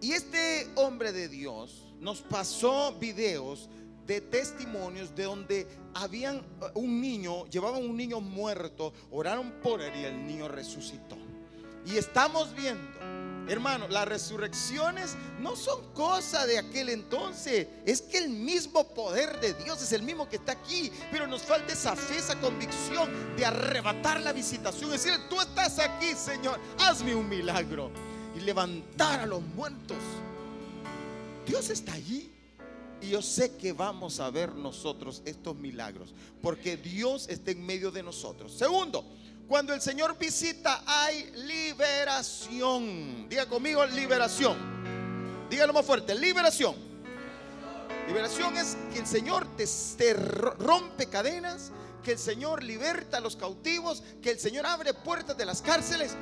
Y 0.00 0.12
este 0.12 0.70
hombre 0.76 1.12
de 1.12 1.28
Dios 1.28 1.87
nos 2.00 2.20
pasó 2.22 2.92
videos 2.98 3.68
de 4.08 4.22
testimonios 4.22 5.14
de 5.14 5.24
donde 5.24 5.66
habían 5.94 6.36
eh, 6.36 6.42
un 6.74 7.00
niño, 7.00 7.46
llevaban 7.46 7.84
un 7.84 7.96
niño 7.96 8.20
muerto, 8.20 8.92
oraron 9.10 9.52
por 9.62 9.82
él 9.82 9.92
y 9.94 10.04
el 10.04 10.26
niño 10.26 10.48
resucitó. 10.48 11.16
Y 11.84 11.96
estamos 11.96 12.54
viendo, 12.54 12.98
hermano, 13.48 13.86
las 13.88 14.08
resurrecciones 14.08 15.14
no 15.40 15.56
son 15.56 15.92
cosa 15.92 16.46
de 16.46 16.58
aquel 16.58 16.88
entonces, 16.88 17.66
es 17.84 18.00
que 18.02 18.18
el 18.18 18.30
mismo 18.30 18.88
poder 18.88 19.40
de 19.40 19.52
Dios 19.54 19.82
es 19.82 19.92
el 19.92 20.02
mismo 20.02 20.28
que 20.28 20.36
está 20.36 20.52
aquí, 20.52 20.90
pero 21.10 21.26
nos 21.26 21.42
falta 21.42 21.72
esa 21.72 21.94
fe, 21.94 22.16
esa 22.16 22.38
convicción 22.40 23.10
de 23.36 23.44
arrebatar 23.44 24.20
la 24.20 24.32
visitación, 24.32 24.92
es 24.92 25.04
decir, 25.04 25.20
tú 25.28 25.40
estás 25.40 25.78
aquí, 25.78 26.14
Señor, 26.14 26.58
hazme 26.78 27.14
un 27.14 27.28
milagro 27.28 27.90
y 28.34 28.40
levantar 28.40 29.20
a 29.20 29.26
los 29.26 29.42
muertos. 29.42 29.98
Dios 31.48 31.70
está 31.70 31.94
allí. 31.94 32.30
Y 33.00 33.10
yo 33.10 33.22
sé 33.22 33.56
que 33.56 33.72
vamos 33.72 34.20
a 34.20 34.28
ver 34.30 34.54
nosotros 34.54 35.22
estos 35.24 35.56
milagros, 35.56 36.12
porque 36.42 36.76
Dios 36.76 37.28
está 37.28 37.52
en 37.52 37.64
medio 37.64 37.90
de 37.92 38.02
nosotros. 38.02 38.52
Segundo, 38.52 39.04
cuando 39.46 39.72
el 39.72 39.80
Señor 39.80 40.18
visita 40.18 40.82
hay 40.84 41.30
liberación. 41.46 43.28
Diga 43.28 43.46
conmigo 43.46 43.86
liberación. 43.86 44.56
Dígalo 45.48 45.72
más 45.72 45.86
fuerte, 45.86 46.14
liberación. 46.14 46.74
Liberación 48.08 48.56
es 48.56 48.76
que 48.92 48.98
el 48.98 49.06
Señor 49.06 49.46
te, 49.56 49.64
te 49.96 50.12
rompe 50.14 51.06
cadenas, 51.06 51.70
que 52.02 52.12
el 52.12 52.18
Señor 52.18 52.64
liberta 52.64 53.18
a 53.18 53.20
los 53.20 53.36
cautivos, 53.36 54.02
que 54.20 54.30
el 54.30 54.40
Señor 54.40 54.66
abre 54.66 54.92
puertas 54.92 55.36
de 55.36 55.46
las 55.46 55.62
cárceles. 55.62 56.16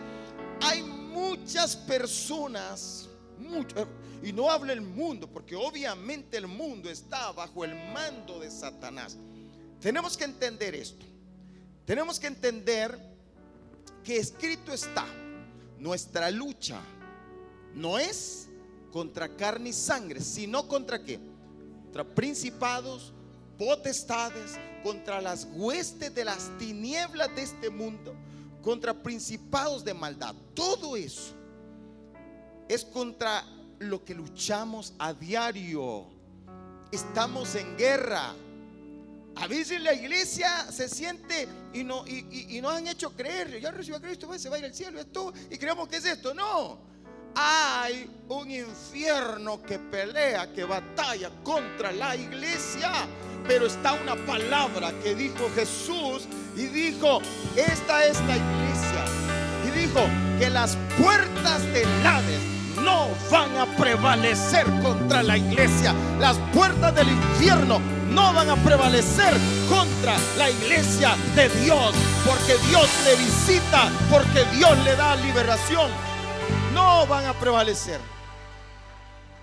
Hay 0.60 0.82
muchas 0.82 1.74
personas, 1.74 3.08
muchas 3.38 3.86
y 4.26 4.32
no 4.32 4.50
habla 4.50 4.72
el 4.72 4.80
mundo, 4.80 5.28
porque 5.28 5.54
obviamente 5.54 6.36
el 6.36 6.48
mundo 6.48 6.90
está 6.90 7.30
bajo 7.30 7.64
el 7.64 7.76
mando 7.92 8.40
de 8.40 8.50
Satanás. 8.50 9.16
Tenemos 9.80 10.16
que 10.16 10.24
entender 10.24 10.74
esto. 10.74 11.06
Tenemos 11.84 12.18
que 12.18 12.26
entender 12.26 12.98
que 14.02 14.16
escrito 14.16 14.72
está, 14.72 15.06
nuestra 15.78 16.28
lucha 16.32 16.80
no 17.72 18.00
es 18.00 18.48
contra 18.90 19.28
carne 19.28 19.68
y 19.68 19.72
sangre, 19.72 20.20
sino 20.20 20.66
contra 20.66 21.00
qué? 21.04 21.20
Contra 21.84 22.02
principados, 22.02 23.12
potestades, 23.56 24.58
contra 24.82 25.20
las 25.20 25.46
huestes 25.52 26.12
de 26.12 26.24
las 26.24 26.50
tinieblas 26.58 27.32
de 27.36 27.42
este 27.42 27.70
mundo, 27.70 28.12
contra 28.60 28.92
principados 28.92 29.84
de 29.84 29.94
maldad. 29.94 30.34
Todo 30.52 30.96
eso 30.96 31.32
es 32.68 32.84
contra 32.84 33.44
lo 33.78 34.04
que 34.04 34.14
luchamos 34.14 34.94
a 34.98 35.12
diario. 35.12 36.06
Estamos 36.90 37.54
en 37.54 37.76
guerra. 37.76 38.34
A 39.36 39.46
veces 39.46 39.80
la 39.82 39.92
iglesia 39.92 40.70
se 40.72 40.88
siente 40.88 41.46
y, 41.74 41.84
no, 41.84 42.06
y, 42.06 42.58
nos 42.62 42.72
han 42.72 42.88
hecho 42.88 43.10
creer, 43.10 43.60
ya 43.60 43.70
recibió 43.70 43.98
a 43.98 44.00
Cristo, 44.00 44.26
pues, 44.26 44.40
se 44.40 44.48
va 44.48 44.56
a 44.56 44.58
ir 44.60 44.64
al 44.64 44.74
cielo, 44.74 44.98
esto, 44.98 45.32
y 45.50 45.58
creemos 45.58 45.88
que 45.88 45.96
es 45.96 46.06
esto. 46.06 46.32
No, 46.32 46.78
hay 47.34 48.10
un 48.28 48.50
infierno 48.50 49.62
que 49.62 49.78
pelea, 49.78 50.50
que 50.54 50.64
batalla 50.64 51.30
contra 51.44 51.92
la 51.92 52.16
iglesia. 52.16 52.90
Pero 53.46 53.66
está 53.66 53.92
una 53.92 54.16
palabra 54.26 54.90
que 55.02 55.14
dijo 55.14 55.48
Jesús 55.54 56.26
y 56.56 56.66
dijo, 56.66 57.20
esta 57.54 58.06
es 58.06 58.18
la 58.22 58.36
iglesia. 58.38 59.04
Y 59.66 59.78
dijo 59.78 60.00
que 60.38 60.48
las 60.48 60.76
puertas 60.98 61.62
del 61.72 61.86
Hades 62.04 62.55
no 62.78 63.08
van 63.30 63.56
a 63.56 63.66
prevalecer 63.76 64.66
contra 64.82 65.22
la 65.22 65.36
iglesia. 65.36 65.94
Las 66.18 66.36
puertas 66.54 66.94
del 66.94 67.08
infierno 67.08 67.80
no 68.10 68.32
van 68.32 68.50
a 68.50 68.56
prevalecer 68.56 69.34
contra 69.68 70.16
la 70.36 70.50
iglesia 70.50 71.16
de 71.34 71.48
Dios. 71.60 71.94
Porque 72.26 72.56
Dios 72.68 72.88
le 73.04 73.16
visita, 73.16 73.90
porque 74.10 74.44
Dios 74.56 74.76
le 74.84 74.96
da 74.96 75.16
liberación. 75.16 75.90
No 76.72 77.06
van 77.06 77.26
a 77.26 77.34
prevalecer. 77.34 78.00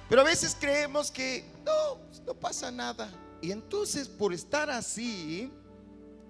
Pero 0.09 0.21
a 0.21 0.25
veces 0.25 0.55
creemos 0.59 1.11
que 1.11 1.45
no, 1.65 1.99
no 2.25 2.33
pasa 2.33 2.71
nada. 2.71 3.09
Y 3.41 3.51
entonces 3.51 4.07
por 4.07 4.33
estar 4.33 4.69
así, 4.69 5.51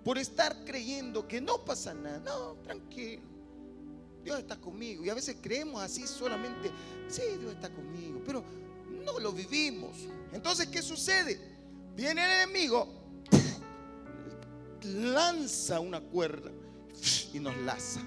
por 0.04 0.18
estar 0.18 0.56
creyendo 0.66 1.28
que 1.28 1.42
no 1.42 1.60
pasa 1.60 1.94
nada, 1.94 2.20
no, 2.20 2.56
tranquilo 2.64 3.34
Dios 4.24 4.40
está 4.40 4.56
conmigo. 4.58 5.04
Y 5.04 5.10
a 5.10 5.14
veces 5.14 5.38
creemos 5.42 5.82
así 5.82 6.08
solamente, 6.08 6.72
sí, 7.08 7.22
Dios 7.40 7.54
está 7.54 7.70
conmigo, 7.70 8.22
pero 8.26 8.44
no 9.04 9.20
lo 9.20 9.32
vivimos. 9.32 9.98
Entonces, 10.32 10.68
¿qué 10.68 10.82
sucede? 10.82 11.40
Viene 11.96 12.24
el 12.24 12.44
enemigo, 12.44 12.88
lanza 14.84 15.80
una 15.80 16.02
cuerda 16.02 16.52
y 17.34 17.40
nos 17.40 17.56
laza. 17.58 18.02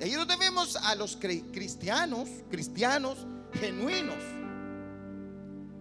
Y 0.00 0.04
ahí 0.04 0.12
donde 0.12 0.36
vemos 0.36 0.76
a 0.76 0.94
los 0.94 1.16
cristianos, 1.16 2.28
cristianos 2.50 3.26
genuinos, 3.54 4.22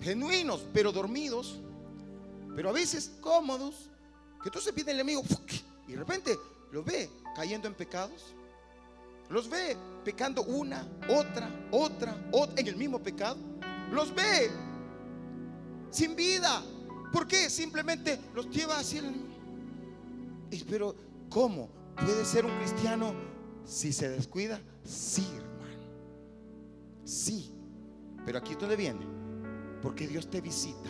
genuinos, 0.02 0.63
pero 0.74 0.92
dormidos, 0.92 1.60
pero 2.56 2.70
a 2.70 2.72
veces 2.72 3.12
cómodos, 3.22 3.89
que 4.42 4.50
entonces 4.50 4.74
viene 4.76 4.92
el 4.92 5.00
enemigo 5.00 5.24
y 5.88 5.94
de 5.94 5.98
repente 5.98 6.38
lo 6.72 6.84
ve 6.84 7.10
cayendo 7.36 7.68
en 7.68 7.74
pecados 7.74 8.36
los 9.30 9.50
ve 9.50 9.78
pecando 10.04 10.44
una, 10.44 10.88
otra, 11.10 11.50
otra, 11.72 12.30
otra, 12.32 12.60
en 12.60 12.68
el 12.68 12.76
mismo 12.76 13.00
pecado. 13.00 13.38
Los 13.92 14.14
ve 14.14 14.52
sin 15.90 16.16
vida. 16.16 16.64
¿Por 17.12 17.28
qué? 17.28 17.50
Simplemente 17.50 18.20
los 18.34 18.50
lleva 18.50 18.80
hacia 18.80 19.02
el... 19.02 19.34
Pero, 20.70 20.96
¿cómo? 21.30 21.70
¿Puede 21.96 22.26
ser 22.26 22.46
un 22.46 22.58
cristiano 22.58 23.14
si 23.66 23.94
se 23.94 24.10
descuida? 24.10 24.60
Sí, 24.84 25.26
hermano. 25.36 25.84
Sí. 27.06 27.52
Pero 28.26 28.40
aquí 28.40 28.56
dónde 28.56 28.76
viene. 28.76 29.06
Porque 29.82 30.08
Dios 30.08 30.30
te 30.30 30.42
visita. 30.42 30.90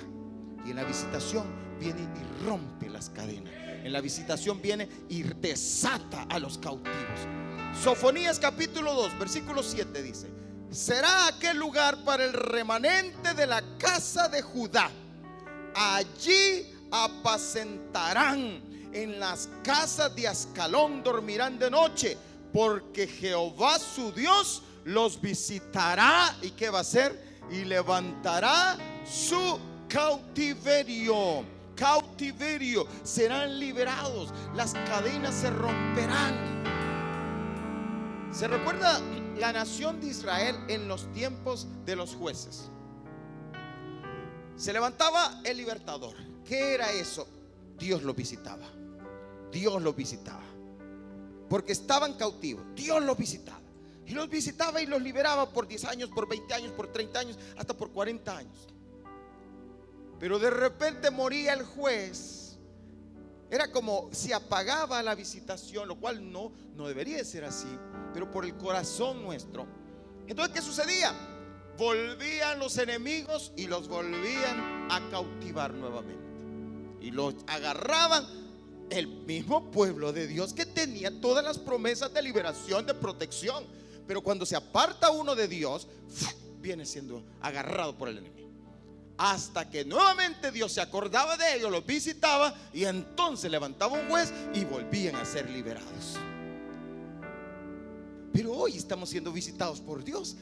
Y 0.65 0.69
en 0.69 0.77
la 0.77 0.83
visitación 0.83 1.45
viene 1.79 2.01
y 2.01 2.45
rompe 2.45 2.89
las 2.89 3.09
cadenas. 3.09 3.51
En 3.83 3.91
la 3.91 3.99
visitación 3.99 4.61
viene 4.61 4.87
y 5.09 5.23
desata 5.23 6.23
a 6.23 6.39
los 6.39 6.57
cautivos. 6.57 7.27
Sofonías 7.81 8.39
capítulo 8.39 8.93
2, 8.93 9.19
versículo 9.19 9.61
7 9.61 10.01
dice, 10.03 10.29
será 10.71 11.27
aquel 11.27 11.57
lugar 11.57 11.97
para 12.05 12.23
el 12.23 12.31
remanente 12.31 13.33
de 13.33 13.45
la 13.45 13.61
casa 13.77 14.29
de 14.29 14.41
Judá. 14.41 14.89
Allí 15.75 16.71
apacentarán 16.91 18.61
en 18.93 19.19
las 19.19 19.49
casas 19.63 20.15
de 20.15 20.27
Ascalón, 20.27 21.03
dormirán 21.03 21.57
de 21.59 21.69
noche, 21.69 22.17
porque 22.53 23.07
Jehová 23.07 23.79
su 23.79 24.11
Dios 24.11 24.61
los 24.85 25.19
visitará 25.19 26.37
y 26.41 26.51
qué 26.51 26.69
va 26.69 26.77
a 26.79 26.81
hacer? 26.81 27.41
Y 27.51 27.65
levantará 27.65 28.77
su 29.03 29.59
cautiverio. 29.89 31.43
Cautiverio, 31.75 32.87
serán 33.03 33.59
liberados, 33.59 34.29
las 34.55 34.73
cadenas 34.73 35.33
se 35.33 35.49
romperán 35.49 36.52
¿Se 38.33 38.47
recuerda 38.47 38.99
la 39.37 39.53
nación 39.53 40.01
de 40.01 40.07
Israel 40.07 40.55
en 40.67 40.87
los 40.87 41.11
tiempos 41.13 41.67
de 41.85 41.95
los 41.95 42.15
jueces? 42.15 42.71
Se 44.55 44.73
levantaba 44.73 45.39
el 45.43 45.55
libertador. 45.55 46.15
¿Qué 46.43 46.73
era 46.73 46.91
eso? 46.91 47.27
Dios 47.77 48.01
lo 48.01 48.15
visitaba. 48.15 48.65
Dios 49.51 49.79
lo 49.83 49.93
visitaba. 49.93 50.43
Porque 51.47 51.73
estaban 51.73 52.15
cautivos. 52.15 52.65
Dios 52.73 53.03
los 53.03 53.15
visitaba. 53.15 53.61
Y 54.07 54.13
los 54.13 54.27
visitaba 54.27 54.81
y 54.81 54.87
los 54.87 54.99
liberaba 54.99 55.51
por 55.51 55.67
10 55.67 55.85
años, 55.85 56.09
por 56.09 56.27
20 56.27 56.55
años, 56.55 56.71
por 56.71 56.87
30 56.91 57.19
años, 57.19 57.39
hasta 57.55 57.77
por 57.77 57.91
40 57.91 58.35
años. 58.35 58.67
Pero 60.19 60.39
de 60.39 60.49
repente 60.49 61.11
moría 61.11 61.53
el 61.53 61.63
juez. 61.63 62.42
Era 63.53 63.71
como 63.71 64.09
si 64.11 64.33
apagaba 64.33 65.03
la 65.03 65.13
visitación, 65.13 65.87
lo 65.87 65.95
cual 65.99 66.31
no, 66.31 66.51
no 66.75 66.87
debería 66.87 67.17
de 67.17 67.25
ser 67.25 67.45
así 67.45 67.67
pero 68.13 68.29
por 68.31 68.45
el 68.45 68.55
corazón 68.55 69.23
nuestro. 69.23 69.65
Entonces, 70.27 70.53
¿qué 70.53 70.61
sucedía? 70.61 71.13
Volvían 71.77 72.59
los 72.59 72.77
enemigos 72.77 73.51
y 73.57 73.67
los 73.67 73.87
volvían 73.87 74.87
a 74.89 75.09
cautivar 75.09 75.73
nuevamente. 75.73 76.23
Y 77.01 77.11
los 77.11 77.35
agarraban 77.47 78.25
el 78.89 79.07
mismo 79.07 79.71
pueblo 79.71 80.13
de 80.13 80.27
Dios 80.27 80.53
que 80.53 80.65
tenía 80.65 81.19
todas 81.19 81.43
las 81.43 81.57
promesas 81.57 82.13
de 82.13 82.21
liberación, 82.21 82.85
de 82.85 82.93
protección. 82.93 83.65
Pero 84.07 84.21
cuando 84.21 84.45
se 84.45 84.55
aparta 84.55 85.09
uno 85.09 85.35
de 85.35 85.47
Dios, 85.47 85.87
viene 86.61 86.85
siendo 86.85 87.23
agarrado 87.41 87.97
por 87.97 88.09
el 88.09 88.19
enemigo. 88.19 88.42
Hasta 89.25 89.69
que 89.69 89.85
nuevamente 89.85 90.51
Dios 90.51 90.73
se 90.73 90.81
acordaba 90.81 91.37
de 91.37 91.55
ellos, 91.55 91.71
los 91.71 91.85
visitaba 91.85 92.53
y 92.73 92.83
entonces 92.83 93.49
levantaba 93.49 93.93
un 93.93 94.09
juez 94.09 94.33
y 94.53 94.65
volvían 94.65 95.15
a 95.15 95.23
ser 95.23 95.49
liberados. 95.49 96.17
Pero 98.33 98.51
hoy 98.51 98.75
estamos 98.75 99.09
siendo 99.09 99.31
visitados 99.31 99.79
por 99.79 100.03
Dios. 100.03 100.35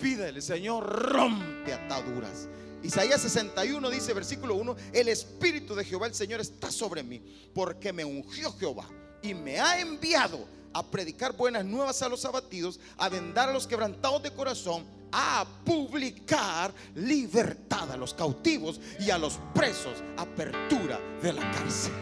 Pídele, 0.00 0.42
Señor, 0.42 0.84
rompe 0.84 1.72
ataduras. 1.72 2.48
Isaías 2.82 3.20
61 3.20 3.88
dice, 3.90 4.12
versículo 4.12 4.56
1, 4.56 4.74
el 4.92 5.06
Espíritu 5.06 5.76
de 5.76 5.84
Jehová 5.84 6.08
el 6.08 6.14
Señor 6.14 6.40
está 6.40 6.72
sobre 6.72 7.04
mí, 7.04 7.22
porque 7.54 7.92
me 7.92 8.04
ungió 8.04 8.52
Jehová 8.54 8.88
y 9.22 9.34
me 9.34 9.60
ha 9.60 9.78
enviado 9.78 10.48
a 10.72 10.84
predicar 10.84 11.36
buenas 11.36 11.64
nuevas 11.64 12.02
a 12.02 12.08
los 12.08 12.24
abatidos, 12.24 12.80
a 12.98 13.08
vendar 13.08 13.50
a 13.50 13.52
los 13.52 13.68
quebrantados 13.68 14.20
de 14.24 14.32
corazón, 14.32 14.84
a 15.12 15.46
publicar 15.64 16.72
libertad 16.94 17.90
a 17.90 17.96
los 17.96 18.14
cautivos 18.14 18.80
y 19.00 19.10
a 19.10 19.18
los 19.18 19.38
presos, 19.54 20.02
apertura 20.16 20.98
de 21.22 21.32
la 21.32 21.50
cárcel. 21.52 21.92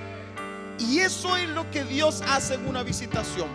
Y 0.79 0.99
eso 0.99 1.37
es 1.37 1.49
lo 1.49 1.71
que 1.71 1.85
Dios 1.85 2.23
hace 2.27 2.55
en 2.55 2.67
una 2.67 2.83
visitación. 2.83 3.49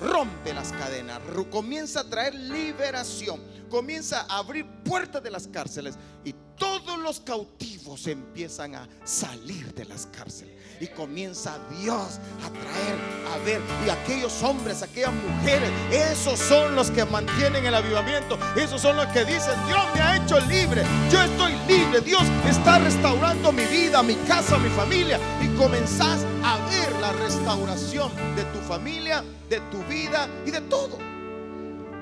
rompe 0.00 0.54
las 0.54 0.72
cadenas, 0.72 1.20
comienza 1.50 2.00
a 2.00 2.04
traer 2.04 2.34
liberación, 2.34 3.38
comienza 3.68 4.22
a 4.22 4.38
abrir 4.38 4.66
puertas 4.82 5.22
de 5.22 5.30
las 5.30 5.46
cárceles 5.46 5.98
y 6.24 6.34
todos 6.56 6.98
los 6.98 7.20
cautivos 7.20 8.06
empiezan 8.06 8.76
a 8.76 8.88
salir 9.04 9.74
de 9.74 9.84
las 9.84 10.06
cárceles 10.06 10.59
y 10.80 10.88
comienza 10.88 11.58
Dios 11.78 12.18
a 12.42 12.48
traer, 12.48 12.96
a 13.32 13.44
ver, 13.44 13.60
y 13.86 13.90
aquellos 13.90 14.42
hombres, 14.42 14.82
aquellas 14.82 15.12
mujeres, 15.12 15.70
esos 15.92 16.38
son 16.38 16.74
los 16.74 16.90
que 16.90 17.04
mantienen 17.04 17.66
el 17.66 17.74
avivamiento, 17.74 18.38
esos 18.56 18.80
son 18.80 18.96
los 18.96 19.06
que 19.08 19.24
dicen, 19.24 19.54
Dios 19.66 19.80
me 19.94 20.00
ha 20.00 20.16
hecho 20.16 20.40
libre, 20.40 20.82
yo 21.12 21.22
estoy 21.22 21.52
libre, 21.68 22.00
Dios 22.00 22.22
está 22.48 22.78
restaurando 22.78 23.52
mi 23.52 23.64
vida, 23.66 24.02
mi 24.02 24.14
casa, 24.26 24.58
mi 24.58 24.70
familia, 24.70 25.20
y 25.42 25.48
comenzás 25.56 26.24
a 26.42 26.56
ver 26.70 26.92
la 27.00 27.12
restauración 27.12 28.10
de 28.34 28.44
tu 28.44 28.58
familia, 28.60 29.22
de 29.48 29.60
tu 29.70 29.82
vida 29.84 30.28
y 30.46 30.50
de 30.50 30.62
todo. 30.62 30.98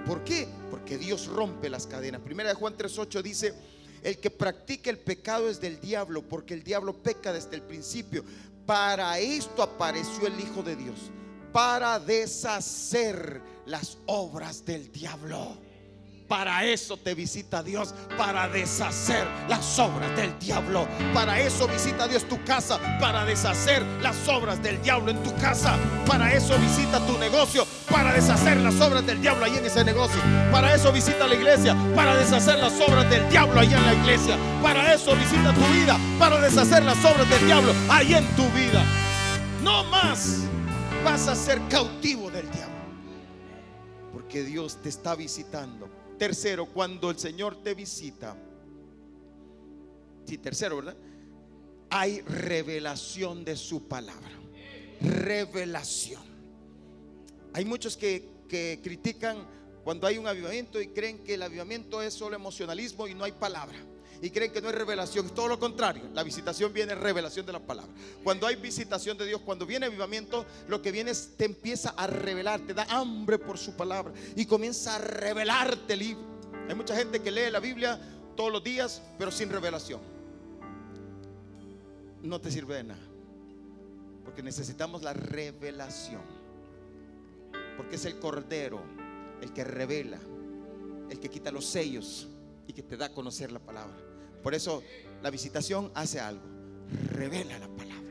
¿Por 0.07 0.23
qué? 0.23 0.49
Porque 0.71 0.97
Dios 0.97 1.27
rompe 1.27 1.69
las 1.69 1.87
cadenas. 1.87 2.21
Primera 2.21 2.49
de 2.51 2.55
Juan 2.55 2.77
3:8 2.77 3.23
dice, 3.23 3.55
el 4.03 4.19
que 4.19 4.31
practica 4.31 4.91
el 4.91 4.99
pecado 4.99 5.49
es 5.49 5.61
del 5.61 5.81
diablo, 5.81 6.23
porque 6.23 6.55
el 6.55 6.63
diablo 6.63 6.95
peca 6.95 7.33
desde 7.33 7.57
el 7.57 7.63
principio. 7.63 8.25
Para 8.69 9.19
esto 9.19 9.63
apareció 9.63 10.27
el 10.27 10.39
Hijo 10.39 10.63
de 10.63 10.77
Dios, 10.77 11.11
para 11.55 11.99
deshacer 11.99 13.41
las 13.65 13.97
obras 14.05 14.63
del 14.63 14.93
diablo. 14.93 15.57
Para 16.29 16.63
eso 16.67 16.99
te 16.99 17.15
visita 17.15 17.63
Dios, 17.63 17.95
para 18.19 18.49
deshacer 18.49 19.27
las 19.49 19.79
obras 19.79 20.15
del 20.15 20.39
diablo. 20.39 20.87
Para 21.15 21.41
eso 21.41 21.67
visita 21.67 22.07
Dios 22.07 22.29
tu 22.29 22.45
casa, 22.45 22.79
para 23.01 23.25
deshacer 23.25 23.83
las 24.03 24.29
obras 24.29 24.63
del 24.63 24.81
diablo 24.83 25.11
en 25.11 25.23
tu 25.23 25.35
casa. 25.37 25.79
Para 26.07 26.35
eso 26.35 26.59
visita 26.59 27.05
tu 27.07 27.17
negocio, 27.17 27.67
para 27.91 28.13
deshacer 28.13 28.59
las 28.59 28.79
obras 28.79 29.07
del 29.07 29.23
diablo 29.23 29.47
ahí 29.47 29.57
en 29.57 29.65
ese 29.65 29.83
negocio. 29.85 30.21
Para 30.53 30.75
eso 30.75 30.93
visita 30.93 31.27
la 31.27 31.35
iglesia, 31.35 31.75
para 31.97 32.15
deshacer 32.15 32.59
las 32.59 32.79
obras 32.79 33.09
del 33.09 33.27
diablo 33.31 33.61
ahí 33.61 33.73
en 33.73 33.87
la 33.87 33.95
iglesia. 33.95 34.37
Para 34.63 34.93
eso 34.93 35.17
visita 35.17 35.55
tu 35.55 35.67
vida, 35.73 35.99
para 36.19 36.39
deshacer 36.43 36.83
las 36.85 37.03
obras 37.07 37.29
del 37.31 37.47
diablo 37.47 37.73
ahí 37.89 38.13
en 38.13 38.27
tu 38.37 38.47
vida. 38.51 38.85
No 39.63 39.83
más 39.85 40.41
vas 41.03 41.27
a 41.27 41.35
ser 41.35 41.59
cautivo 41.71 42.31
del 42.31 42.51
diablo. 42.51 42.77
Porque 44.13 44.43
Dios 44.43 44.77
te 44.83 44.91
está 44.91 45.15
visitando 45.15 45.89
Tercero, 46.19 46.67
cuando 46.67 47.11
el 47.11 47.19
Señor 47.19 47.63
te 47.63 47.75
visita, 47.75 48.37
sí, 50.25 50.39
tercero, 50.39 50.77
¿verdad? 50.77 50.97
Hay 51.91 52.21
revelación 52.23 53.45
de 53.45 53.57
su 53.57 53.87
palabra. 53.89 54.31
Revelación. 55.01 56.23
Hay 57.55 57.65
muchos 57.65 57.97
que, 57.97 58.29
que 58.49 58.81
critican 58.83 59.47
cuando 59.85 60.07
hay 60.07 60.19
un 60.19 60.27
avivamiento 60.27 60.81
y 60.81 60.89
creen 60.89 61.19
que 61.25 61.35
el 61.35 61.43
avivamiento 61.43 62.03
es 62.03 62.13
solo 62.15 62.37
emocionalismo 62.37 63.07
y 63.07 63.15
no 63.15 63.25
hay 63.25 63.33
palabra 63.33 63.79
y 64.21 64.31
creen 64.31 64.53
que 64.53 64.61
no 64.61 64.69
es 64.69 64.75
revelación. 64.75 65.27
Es 65.27 65.35
todo 65.35 65.49
lo 65.49 65.59
contrario. 65.59 66.03
La 66.15 66.23
visitación 66.23 66.73
viene 66.73 66.95
revelación 66.95 67.47
de 67.47 67.53
la 67.53 67.61
palabra. 67.61 67.91
Cuando 68.25 68.47
hay 68.47 68.57
visitación 68.57 69.17
de 69.17 69.27
Dios, 69.27 69.41
cuando 69.45 69.67
viene 69.67 69.87
avivamiento, 69.87 70.45
lo 70.69 70.83
que 70.83 70.93
viene 70.93 71.11
es 71.11 71.35
te 71.37 71.45
empieza 71.45 71.91
a 71.91 72.07
revelar, 72.07 72.61
te 72.61 72.75
da 72.75 72.85
hambre 72.91 73.39
por 73.39 73.59
su 73.59 73.75
palabra 73.75 74.13
y 74.37 74.47
comienza 74.47 74.97
a 74.97 74.99
revelarte 74.99 75.93
el 75.93 75.99
libro. 75.99 76.25
Hay 76.69 76.75
mucha 76.75 76.97
gente 76.97 77.21
que 77.21 77.31
lee 77.31 77.51
la 77.51 77.61
Biblia 77.61 77.99
todos 78.37 78.53
los 78.53 78.63
días, 78.63 79.03
pero 79.19 79.31
sin 79.31 79.51
revelación. 79.51 80.01
No 82.23 82.41
te 82.41 82.51
sirve 82.51 82.77
de 82.77 82.85
nada. 82.85 83.01
Porque 84.25 84.43
necesitamos 84.43 85.03
la 85.03 85.13
revelación. 85.13 86.23
Porque 87.77 87.97
es 87.97 88.05
el 88.05 88.19
Cordero 88.19 88.83
el 89.41 89.53
que 89.53 89.65
revela, 89.65 90.19
el 91.11 91.21
que 91.21 91.29
quita 91.29 91.51
los 91.51 91.65
sellos 91.65 92.29
y 92.67 92.73
que 92.73 92.83
te 92.83 92.97
da 92.97 93.07
a 93.07 93.13
conocer 93.13 93.53
la 93.53 93.61
palabra. 93.61 93.97
Por 94.43 94.55
eso 94.55 94.83
la 95.23 95.31
visitación 95.31 95.91
hace 95.95 96.21
algo, 96.21 96.43
revela 97.13 97.59
la 97.59 97.69
palabra 97.69 98.08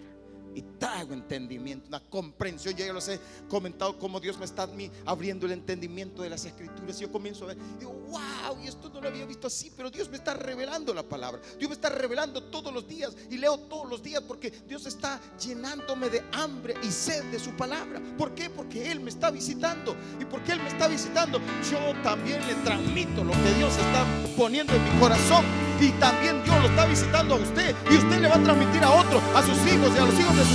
y 0.57 0.63
traigo 0.79 1.13
entendimiento, 1.13 1.87
una 1.87 1.99
comprensión. 1.99 2.75
Yo 2.75 2.85
ya 2.85 2.91
los 2.91 3.07
he 3.09 3.19
comentado 3.47 3.99
cómo 3.99 4.19
Dios 4.19 4.39
me 4.39 4.45
está 4.45 4.67
abriendo 5.05 5.45
el 5.45 5.51
entendimiento 5.51 6.23
de 6.23 6.31
las 6.31 6.45
escrituras. 6.45 6.97
Y 6.97 7.01
yo 7.01 7.11
comienzo 7.11 7.43
a 7.43 7.49
ver, 7.49 7.57
digo, 7.77 7.93
wow, 8.09 8.57
y 8.63 8.67
esto 8.67 8.89
no 8.89 8.99
lo 8.99 9.07
había 9.07 9.25
visto 9.25 9.45
así, 9.45 9.71
pero 9.77 9.91
Dios 9.91 10.09
me 10.09 10.17
está 10.17 10.33
revelando 10.33 10.95
la 10.95 11.03
palabra. 11.03 11.39
Dios 11.59 11.69
me 11.69 11.75
está 11.75 11.89
revelando 11.89 12.41
todos 12.45 12.73
los 12.73 12.87
días 12.87 13.15
y 13.29 13.37
leo 13.37 13.59
todos 13.59 13.87
los 13.87 14.01
días 14.01 14.23
porque 14.27 14.49
Dios 14.49 14.87
está 14.87 15.19
llenándome 15.39 16.09
de 16.09 16.23
hambre 16.33 16.73
y 16.81 16.89
sed 16.89 17.23
de 17.25 17.37
su 17.37 17.51
palabra. 17.51 18.01
¿Por 18.17 18.33
qué? 18.33 18.49
Porque 18.49 18.91
Él 18.91 18.99
me 18.99 19.11
está 19.11 19.29
visitando. 19.29 19.95
Y 20.19 20.25
porque 20.25 20.53
Él 20.53 20.59
me 20.63 20.69
está 20.69 20.87
visitando, 20.87 21.39
yo 21.69 22.01
también 22.01 22.45
le 22.47 22.55
transmito 22.55 23.23
lo 23.23 23.33
que 23.33 23.53
Dios 23.57 23.73
está 23.77 24.05
poniendo 24.35 24.73
en 24.73 24.83
mi 24.83 24.99
corazón. 24.99 25.45
Y 25.79 25.91
también 25.99 26.43
Dios 26.43 26.59
lo 26.59 26.69
está 26.69 26.85
visitando 26.87 27.35
a 27.35 27.37
usted. 27.37 27.75
Y 27.91 27.97
usted 27.97 28.19
le 28.19 28.27
va 28.27 28.35
a 28.35 28.43
transmitir 28.43 28.83
a 28.83 28.91
otro, 28.91 29.21
a 29.35 29.43
sus 29.43 29.57
hijos 29.67 29.91
y 29.95 29.99
a 29.99 30.05
los 30.05 30.19
hijos 30.19 30.35
de 30.35 30.45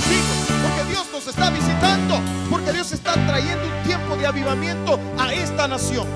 Porque 0.61 0.89
Dios 0.89 1.07
nos 1.11 1.27
está 1.27 1.49
visitando. 1.49 2.19
Porque 2.49 2.71
Dios 2.71 2.91
está 2.91 3.13
trayendo 3.13 3.65
un 3.65 3.83
tiempo 3.83 4.15
de 4.15 4.27
avivamiento 4.27 4.99
a 5.17 5.33
esta 5.33 5.67
nación, 5.67 6.07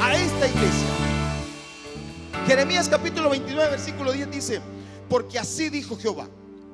a 0.00 0.14
esta 0.14 0.46
iglesia. 0.46 0.88
Jeremías 2.46 2.88
capítulo 2.88 3.30
29, 3.30 3.70
versículo 3.70 4.12
10 4.12 4.30
dice, 4.30 4.60
porque 5.08 5.38
así 5.38 5.68
dijo 5.68 5.98
Jehová, 5.98 6.28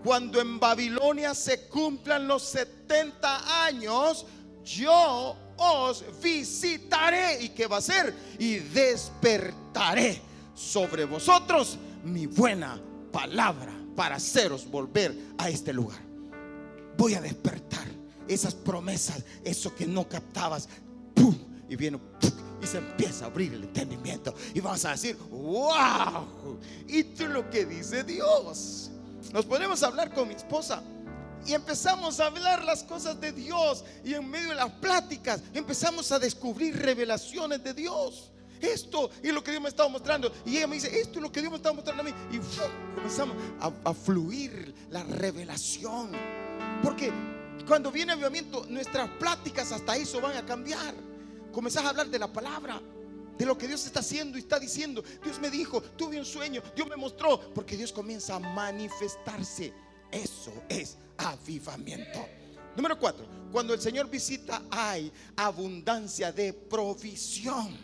cuando 0.05 0.41
en 0.41 0.59
Babilonia 0.59 1.35
se 1.35 1.67
cumplan 1.69 2.27
los 2.27 2.43
70 2.43 3.65
años, 3.65 4.27
yo 4.65 5.37
os 5.57 6.05
visitaré. 6.23 7.43
¿Y 7.43 7.49
qué 7.51 7.67
va 7.67 7.79
a 7.79 7.81
ser? 7.81 8.15
Y 8.39 8.57
despertaré 8.57 10.21
sobre 10.55 11.05
vosotros 11.05 11.79
mi 12.05 12.27
buena 12.27 12.81
palabra 13.13 13.73
para 13.95 14.17
haceros 14.17 14.69
volver 14.69 15.17
a 15.39 15.49
este 15.49 15.73
lugar. 15.73 16.12
Voy 16.97 17.15
a 17.15 17.21
despertar 17.21 17.87
esas 18.29 18.55
promesas, 18.55 19.23
eso 19.45 19.75
que 19.75 19.87
no 19.87 20.09
captabas. 20.09 20.69
Y 21.69 21.77
viene 21.77 21.99
y 22.63 22.67
se 22.67 22.79
empieza 22.79 23.25
a 23.25 23.29
abrir 23.29 23.55
el 23.55 23.65
entendimiento. 23.65 24.35
Y 24.55 24.61
vas 24.61 24.85
a 24.85 24.91
decir, 24.91 25.17
wow. 25.31 26.59
Y 26.87 27.05
tú 27.05 27.27
lo 27.27 27.49
que 27.51 27.67
dice 27.67 28.05
Dios. 28.05 28.91
Nos 29.33 29.47
podemos 29.47 29.83
hablar 29.83 30.13
con 30.13 30.29
mi 30.29 30.35
esposa 30.35 30.83
y 31.47 31.55
empezamos 31.55 32.21
a 32.21 32.27
hablar 32.27 32.63
las 32.65 32.85
cosas 32.85 33.21
de 33.21 33.33
Dios. 33.33 33.85
Y 34.05 34.15
en 34.15 34.29
medio 34.29 34.51
de 34.51 34.55
las 34.57 34.71
pláticas 34.73 35.41
empezamos 35.55 36.13
a 36.13 36.19
descubrir 36.19 36.77
revelaciones 36.77 37.65
de 37.65 37.75
Dios 37.75 38.33
esto 38.63 39.11
es 39.23 39.33
lo 39.35 39.43
que 39.43 39.51
Dios 39.51 39.63
me 39.63 39.69
estaba 39.69 39.89
mostrando. 39.89 40.33
Y 40.47 40.57
ella 40.57 40.67
me 40.67 40.77
dice, 40.77 41.01
esto 41.01 41.19
es 41.19 41.23
lo 41.23 41.33
que 41.33 41.41
Dios 41.41 41.51
me 41.51 41.57
estaba 41.57 41.75
mostrando 41.75 42.03
a 42.03 42.05
mí. 42.05 42.13
Y 42.31 42.39
comenzamos 42.95 43.37
a, 43.61 43.93
fluir 43.93 44.75
la 44.91 45.03
revelación. 45.03 46.13
Porque 46.83 47.13
cuando 47.67 47.91
viene 47.93 48.13
avivamiento, 48.13 48.67
nuestras 48.69 49.09
pláticas 49.11 49.71
hasta 49.73 49.97
eso 49.97 50.21
van 50.21 50.37
a 50.37 50.45
cambiar. 50.45 50.95
Comenzás 51.53 51.85
a 51.85 51.91
hablar 51.91 52.09
de 52.09 52.19
la 52.19 52.33
palabra, 52.33 52.81
de 53.39 53.47
lo 53.47 53.57
que 53.57 53.69
Dios 53.69 53.87
está 53.87 54.01
haciendo 54.01 54.37
y 54.37 54.41
está 54.41 54.59
diciendo. 54.59 55.03
Dios 55.23 55.39
me 55.39 55.51
dijo, 55.51 55.81
tuve 55.81 56.19
un 56.19 56.25
sueño, 56.25 56.63
Dios 56.75 56.89
me 56.89 56.97
mostró, 56.97 57.39
porque 57.55 57.77
Dios 57.77 57.93
comienza 57.93 58.37
a 58.37 58.39
manifestarse. 58.39 59.73
Eso 60.11 60.53
es 60.69 60.97
avivamiento. 61.17 62.27
Número 62.77 62.99
cuatro, 62.99 63.27
cuando 63.53 63.75
el 63.75 63.81
Señor 63.81 64.09
visita 64.09 64.63
hay 64.71 65.13
abundancia 65.37 66.33
de 66.33 66.53
provisión. 66.53 67.77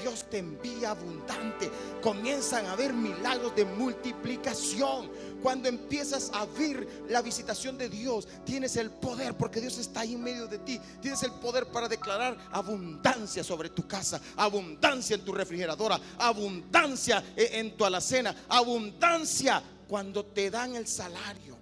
Dios 0.00 0.24
te 0.30 0.38
envía 0.38 0.90
abundante. 0.90 1.70
Comienzan 2.00 2.66
a 2.66 2.76
ver 2.76 2.92
milagros 2.92 3.54
de 3.54 3.64
multiplicación. 3.64 5.10
Cuando 5.42 5.68
empiezas 5.68 6.30
a 6.32 6.46
ver 6.46 6.86
la 7.08 7.22
visitación 7.22 7.76
de 7.76 7.88
Dios, 7.88 8.28
tienes 8.44 8.76
el 8.76 8.90
poder 8.90 9.34
porque 9.34 9.60
Dios 9.60 9.78
está 9.78 10.00
ahí 10.00 10.14
en 10.14 10.22
medio 10.22 10.46
de 10.46 10.58
ti. 10.58 10.80
Tienes 11.00 11.22
el 11.22 11.32
poder 11.32 11.66
para 11.66 11.88
declarar 11.88 12.36
abundancia 12.52 13.44
sobre 13.44 13.70
tu 13.70 13.86
casa, 13.86 14.20
abundancia 14.36 15.14
en 15.14 15.24
tu 15.24 15.32
refrigeradora, 15.32 16.00
abundancia 16.18 17.22
en 17.36 17.76
tu 17.76 17.84
alacena, 17.84 18.34
abundancia 18.48 19.62
cuando 19.88 20.24
te 20.24 20.50
dan 20.50 20.74
el 20.74 20.86
salario. 20.86 21.58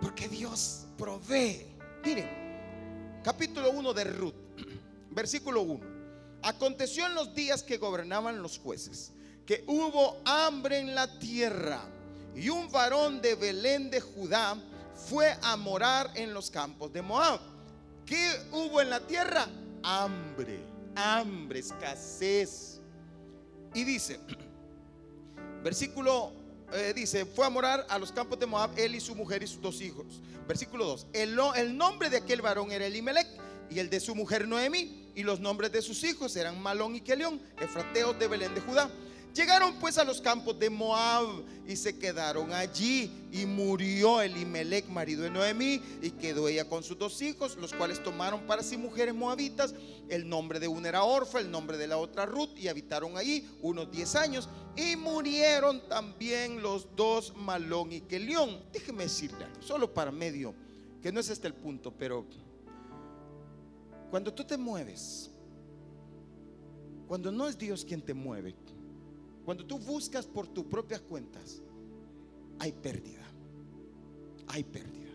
Porque 0.00 0.28
Dios 0.28 0.86
provee. 0.98 1.66
Miren, 2.04 3.20
capítulo 3.22 3.70
1 3.70 3.94
de 3.94 4.04
Ruth, 4.04 4.34
versículo 5.10 5.62
1. 5.62 5.91
Aconteció 6.42 7.06
en 7.06 7.14
los 7.14 7.34
días 7.34 7.62
que 7.62 7.78
gobernaban 7.78 8.42
los 8.42 8.58
jueces 8.58 9.12
que 9.46 9.64
hubo 9.66 10.20
hambre 10.24 10.78
en 10.78 10.94
la 10.94 11.18
tierra 11.18 11.82
y 12.34 12.48
un 12.48 12.70
varón 12.70 13.20
de 13.20 13.34
Belén 13.34 13.90
de 13.90 14.00
Judá 14.00 14.56
fue 14.94 15.36
a 15.42 15.56
morar 15.56 16.10
en 16.14 16.32
los 16.32 16.50
campos 16.50 16.92
de 16.92 17.02
Moab. 17.02 17.40
¿Qué 18.06 18.30
hubo 18.52 18.80
en 18.80 18.90
la 18.90 19.00
tierra? 19.00 19.48
Hambre, 19.82 20.60
hambre, 20.94 21.58
escasez. 21.58 22.80
Y 23.74 23.84
dice, 23.84 24.20
versículo 25.62 26.32
eh, 26.72 26.92
dice, 26.94 27.26
fue 27.26 27.44
a 27.44 27.50
morar 27.50 27.84
a 27.88 27.98
los 27.98 28.12
campos 28.12 28.38
de 28.38 28.46
Moab, 28.46 28.70
él 28.76 28.94
y 28.94 29.00
su 29.00 29.14
mujer 29.14 29.42
y 29.42 29.46
sus 29.46 29.60
dos 29.60 29.80
hijos. 29.80 30.06
Versículo 30.46 30.86
2, 30.86 31.06
el, 31.12 31.76
nombre 31.76 32.10
de 32.10 32.16
aquel 32.16 32.42
varón 32.42 32.72
era 32.72 32.86
Elimelech 32.86 33.28
y 33.70 33.78
el 33.78 33.90
de 33.90 34.00
su 34.00 34.14
mujer 34.14 34.48
Noemi 34.48 35.01
y 35.14 35.22
los 35.22 35.40
nombres 35.40 35.72
de 35.72 35.82
sus 35.82 36.02
hijos 36.04 36.34
eran 36.36 36.60
Malón 36.62 36.96
y 36.96 37.00
Kelión, 37.00 37.40
efrateos 37.60 38.18
de 38.18 38.28
Belén 38.28 38.54
de 38.54 38.60
Judá. 38.60 38.90
Llegaron 39.34 39.72
pues 39.80 39.96
a 39.96 40.04
los 40.04 40.20
campos 40.20 40.58
de 40.58 40.68
Moab 40.68 41.26
y 41.66 41.76
se 41.76 41.98
quedaron 41.98 42.52
allí. 42.52 43.10
Y 43.32 43.46
murió 43.46 44.20
Elimelech, 44.20 44.86
marido 44.88 45.22
de 45.22 45.30
Noemí, 45.30 45.80
y 46.02 46.10
quedó 46.10 46.48
ella 46.48 46.68
con 46.68 46.82
sus 46.82 46.98
dos 46.98 47.22
hijos, 47.22 47.56
los 47.56 47.72
cuales 47.72 48.02
tomaron 48.02 48.46
para 48.46 48.62
sí 48.62 48.76
mujeres 48.76 49.14
moabitas. 49.14 49.74
El 50.10 50.28
nombre 50.28 50.60
de 50.60 50.68
una 50.68 50.90
era 50.90 51.04
Orfa, 51.04 51.40
el 51.40 51.50
nombre 51.50 51.78
de 51.78 51.86
la 51.86 51.96
otra 51.96 52.26
Ruth, 52.26 52.50
y 52.58 52.68
habitaron 52.68 53.16
allí 53.16 53.48
unos 53.62 53.90
diez 53.90 54.16
años. 54.16 54.50
Y 54.76 54.96
murieron 54.96 55.88
también 55.88 56.60
los 56.60 56.94
dos 56.94 57.34
Malón 57.34 57.90
y 57.90 58.02
Kelión. 58.02 58.60
Déjeme 58.70 59.04
decirle, 59.04 59.46
solo 59.60 59.94
para 59.94 60.12
medio, 60.12 60.54
que 61.00 61.10
no 61.10 61.20
es 61.20 61.30
este 61.30 61.46
el 61.46 61.54
punto, 61.54 61.90
pero 61.90 62.26
cuando 64.12 64.34
tú 64.34 64.44
te 64.44 64.58
mueves, 64.58 65.30
cuando 67.08 67.32
no 67.32 67.48
es 67.48 67.56
Dios 67.56 67.82
quien 67.82 68.02
te 68.02 68.12
mueve, 68.12 68.54
cuando 69.42 69.64
tú 69.64 69.78
buscas 69.78 70.26
por 70.26 70.46
tus 70.48 70.66
propias 70.66 71.00
cuentas, 71.00 71.62
hay 72.58 72.72
pérdida. 72.72 73.22
Hay 74.48 74.64
pérdida. 74.64 75.12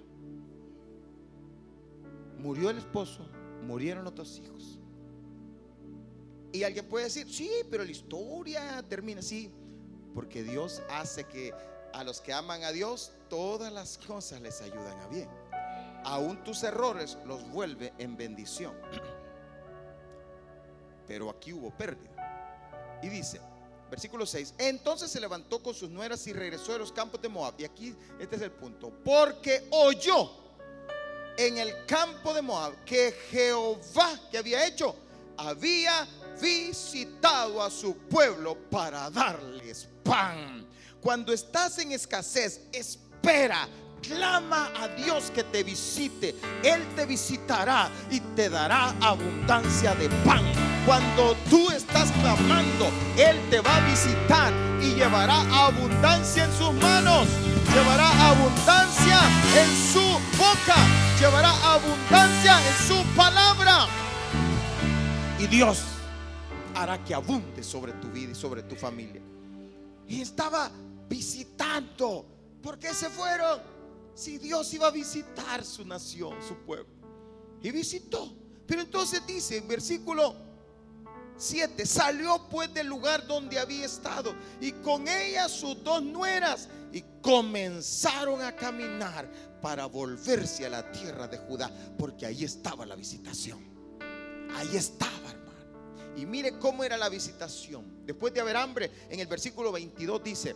Murió 2.40 2.72
el 2.72 2.80
esposo, 2.80 3.30
murieron 3.68 4.04
los 4.04 4.16
dos 4.16 4.40
hijos. 4.40 4.80
Y 6.52 6.64
alguien 6.64 6.90
puede 6.90 7.06
decir, 7.06 7.32
sí, 7.32 7.52
pero 7.70 7.84
la 7.84 7.92
historia 7.92 8.84
termina 8.90 9.20
así. 9.20 9.52
Porque 10.16 10.44
Dios 10.44 10.82
hace 10.90 11.24
que 11.26 11.54
a 11.94 12.04
los 12.04 12.20
que 12.20 12.34
aman 12.34 12.64
a 12.64 12.72
Dios, 12.72 13.12
todas 13.30 13.72
las 13.72 14.00
cosas 14.00 14.42
les 14.42 14.60
ayudan 14.60 15.00
a 15.02 15.08
bien. 15.08 15.30
Aún 16.08 16.44
tus 16.44 16.64
errores 16.64 17.18
los 17.26 17.48
vuelve 17.50 17.94
en 17.98 18.16
bendición. 18.16 18.74
Pero 21.06 21.30
aquí 21.30 21.54
hubo 21.54 21.70
pérdida. 21.72 23.00
Y 23.04 23.10
dice, 23.10 23.40
Versículo 23.90 24.26
6. 24.26 24.56
Entonces 24.58 25.10
se 25.10 25.20
levantó 25.20 25.62
con 25.62 25.74
sus 25.74 25.90
nueras 25.90 26.26
y 26.28 26.34
regresó 26.34 26.74
de 26.74 26.80
los 26.80 26.92
campos 26.92 27.22
de 27.22 27.30
Moab. 27.30 27.54
Y 27.58 27.66
aquí 27.66 27.96
este 28.20 28.36
es 28.36 28.42
el 28.42 28.52
punto. 28.52 28.92
Porque 29.04 29.68
oyó 29.72 30.30
en 31.38 31.58
el 31.58 31.86
campo 31.86 32.34
de 32.34 32.42
Moab 32.42 32.84
que 32.84 33.14
Jehová 33.32 34.20
que 34.30 34.38
había 34.38 34.66
hecho 34.66 34.96
había 35.38 36.08
visitado 36.42 37.62
a 37.62 37.70
su 37.70 37.96
pueblo 37.96 38.58
para 38.70 39.10
darles 39.10 39.88
pan. 40.04 40.68
Cuando 41.00 41.32
estás 41.32 41.78
en 41.78 41.92
escasez, 41.92 42.68
espera 42.74 43.70
Clama 44.02 44.72
a 44.80 44.88
Dios 44.90 45.32
que 45.32 45.44
te 45.44 45.64
visite. 45.64 46.36
Él 46.64 46.86
te 46.96 47.06
visitará 47.06 47.90
y 48.10 48.20
te 48.20 48.50
dará 48.50 48.94
abundancia 49.02 49.94
de 49.96 50.10
pan. 50.26 50.44
Cuando 50.86 51.36
tú 51.50 51.70
estás 51.70 52.12
clamando, 52.22 52.90
Él 53.18 53.38
te 53.50 53.60
va 53.60 53.76
a 53.76 53.86
visitar 53.90 54.54
y 54.82 54.96
llevará 54.96 55.42
abundancia 55.66 56.46
en 56.46 56.54
sus 56.54 56.74
manos. 56.76 57.28
Llevará 57.74 58.10
abundancia 58.30 59.20
en 59.56 59.70
su 59.92 60.08
boca. 60.38 60.78
Llevará 61.20 61.52
abundancia 61.74 62.58
en 62.66 62.88
su 62.88 63.04
palabra. 63.16 63.88
Y 65.40 65.48
Dios 65.48 65.84
hará 66.74 67.04
que 67.04 67.14
abunde 67.14 67.64
sobre 67.64 67.92
tu 67.94 68.08
vida 68.10 68.32
y 68.32 68.36
sobre 68.36 68.64
tu 68.64 68.76
familia. 68.76 69.22
Y 70.08 70.22
estaba 70.22 70.72
visitando. 71.10 72.26
¿Por 72.62 72.80
qué 72.80 72.94
se 72.94 73.10
fueron? 73.10 73.77
Si 74.18 74.40
Dios 74.40 74.74
iba 74.74 74.88
a 74.88 74.92
visitar 74.92 75.64
su 75.64 75.86
nación, 75.86 76.42
su 76.42 76.56
pueblo. 76.66 76.90
Y 77.62 77.70
visitó. 77.70 78.34
Pero 78.66 78.82
entonces 78.82 79.22
dice 79.28 79.58
en 79.58 79.68
versículo 79.68 80.36
7, 81.38 81.86
salió 81.86 82.50
pues 82.50 82.74
del 82.74 82.88
lugar 82.88 83.28
donde 83.28 83.60
había 83.60 83.86
estado 83.86 84.34
y 84.60 84.72
con 84.72 85.08
ella 85.08 85.48
sus 85.48 85.84
dos 85.84 86.02
nueras 86.02 86.68
y 86.92 87.04
comenzaron 87.22 88.42
a 88.42 88.56
caminar 88.56 89.32
para 89.62 89.86
volverse 89.86 90.66
a 90.66 90.70
la 90.70 90.92
tierra 90.92 91.28
de 91.28 91.38
Judá, 91.38 91.72
porque 92.00 92.26
ahí 92.26 92.44
estaba 92.44 92.88
la 92.88 92.96
visitación. 92.96 93.60
Ahí 94.56 94.76
estaba, 94.76 95.30
hermano. 95.30 96.18
Y 96.18 96.26
mire 96.26 96.58
cómo 96.58 96.84
era 96.84 96.98
la 96.98 97.10
visitación. 97.10 98.04
Después 98.04 98.34
de 98.34 98.42
haber 98.42 98.58
hambre, 98.58 98.92
en 99.12 99.20
el 99.20 99.28
versículo 99.28 99.72
22 99.72 100.24
dice, 100.24 100.56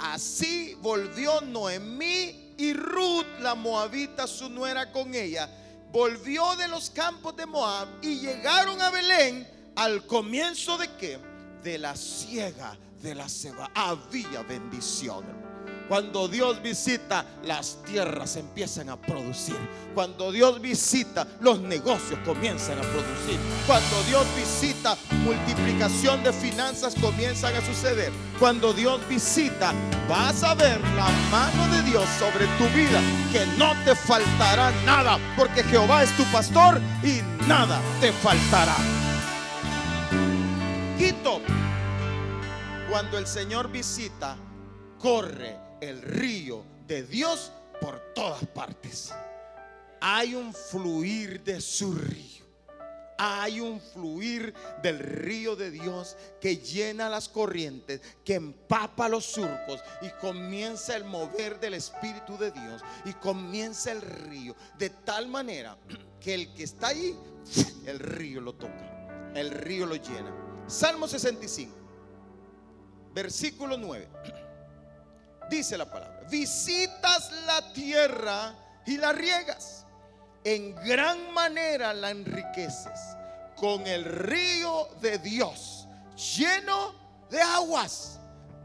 así 0.00 0.74
volvió 0.80 1.40
Noemí 1.40 2.45
y 2.56 2.72
Ruth, 2.72 3.26
la 3.40 3.54
moabita, 3.54 4.26
su 4.26 4.48
nuera 4.48 4.90
con 4.92 5.14
ella, 5.14 5.48
volvió 5.92 6.56
de 6.56 6.68
los 6.68 6.90
campos 6.90 7.36
de 7.36 7.46
Moab 7.46 7.88
y 8.02 8.20
llegaron 8.20 8.80
a 8.80 8.90
Belén 8.90 9.46
al 9.76 10.06
comienzo 10.06 10.78
de 10.78 10.88
qué? 10.96 11.18
De 11.62 11.78
la 11.78 11.94
siega 11.96 12.76
de 13.02 13.14
la 13.14 13.28
ceba. 13.28 13.70
Había 13.74 14.42
bendición. 14.42 15.24
Cuando 15.88 16.26
Dios 16.26 16.60
visita, 16.62 17.24
las 17.44 17.80
tierras 17.84 18.34
empiezan 18.36 18.88
a 18.88 18.96
producir. 18.96 19.56
Cuando 19.94 20.32
Dios 20.32 20.60
visita, 20.60 21.26
los 21.40 21.60
negocios 21.60 22.18
comienzan 22.24 22.78
a 22.78 22.82
producir. 22.82 23.38
Cuando 23.68 24.02
Dios 24.08 24.26
visita, 24.36 24.96
multiplicación 25.24 26.24
de 26.24 26.32
finanzas 26.32 26.96
comienzan 27.00 27.54
a 27.54 27.64
suceder. 27.64 28.12
Cuando 28.40 28.72
Dios 28.72 29.00
visita, 29.08 29.72
vas 30.08 30.42
a 30.42 30.54
ver 30.54 30.80
la 30.96 31.08
mano 31.30 31.76
de 31.76 31.82
Dios 31.82 32.04
sobre 32.18 32.46
tu 32.58 32.64
vida, 32.76 33.00
que 33.30 33.46
no 33.56 33.72
te 33.84 33.94
faltará 33.94 34.72
nada, 34.84 35.20
porque 35.36 35.62
Jehová 35.62 36.02
es 36.02 36.16
tu 36.16 36.24
pastor 36.24 36.80
y 37.04 37.20
nada 37.46 37.80
te 38.00 38.12
faltará. 38.12 38.76
Quito, 40.98 41.40
cuando 42.90 43.18
el 43.18 43.26
Señor 43.26 43.70
visita, 43.70 44.36
corre 44.98 45.65
el 45.88 46.02
río 46.02 46.64
de 46.86 47.02
Dios 47.02 47.52
por 47.80 48.00
todas 48.14 48.44
partes. 48.46 49.12
Hay 50.00 50.34
un 50.34 50.52
fluir 50.52 51.42
de 51.42 51.60
su 51.60 51.92
río. 51.92 52.46
Hay 53.18 53.60
un 53.60 53.80
fluir 53.80 54.52
del 54.82 54.98
río 54.98 55.56
de 55.56 55.70
Dios 55.70 56.18
que 56.38 56.58
llena 56.58 57.08
las 57.08 57.30
corrientes, 57.30 58.02
que 58.22 58.34
empapa 58.34 59.08
los 59.08 59.24
surcos 59.24 59.82
y 60.02 60.10
comienza 60.20 60.94
el 60.96 61.04
mover 61.04 61.58
del 61.58 61.74
Espíritu 61.74 62.36
de 62.36 62.50
Dios 62.50 62.82
y 63.06 63.14
comienza 63.14 63.92
el 63.92 64.02
río 64.02 64.54
de 64.78 64.90
tal 64.90 65.28
manera 65.28 65.78
que 66.20 66.34
el 66.34 66.52
que 66.52 66.64
está 66.64 66.88
ahí, 66.88 67.16
el 67.86 67.98
río 68.00 68.42
lo 68.42 68.54
toca, 68.54 69.32
el 69.34 69.50
río 69.50 69.86
lo 69.86 69.96
llena. 69.96 70.34
Salmo 70.66 71.08
65, 71.08 71.74
versículo 73.14 73.78
9 73.78 74.45
dice 75.50 75.78
la 75.78 75.84
palabra, 75.84 76.20
visitas 76.30 77.30
la 77.46 77.72
tierra 77.72 78.54
y 78.84 78.96
la 78.96 79.12
riegas, 79.12 79.84
en 80.44 80.74
gran 80.76 81.32
manera 81.32 81.92
la 81.92 82.10
enriqueces 82.10 83.16
con 83.56 83.86
el 83.86 84.04
río 84.04 84.88
de 85.00 85.18
Dios 85.18 85.86
lleno 86.16 86.94
de 87.30 87.40
aguas. 87.40 88.20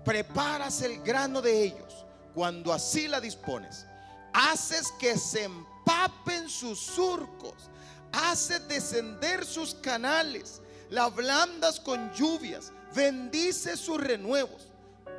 Preparas 0.05 0.81
el 0.81 1.01
grano 1.03 1.41
de 1.41 1.63
ellos 1.63 2.05
cuando 2.33 2.73
así 2.73 3.07
la 3.07 3.21
dispones. 3.21 3.85
Haces 4.33 4.91
que 4.99 5.17
se 5.17 5.43
empapen 5.43 6.49
sus 6.49 6.79
surcos, 6.79 7.69
haces 8.11 8.67
descender 8.67 9.45
sus 9.45 9.75
canales, 9.75 10.61
la 10.89 11.03
ablandas 11.03 11.79
con 11.79 12.11
lluvias, 12.13 12.71
bendice 12.95 13.77
sus 13.77 14.01
renuevos. 14.01 14.70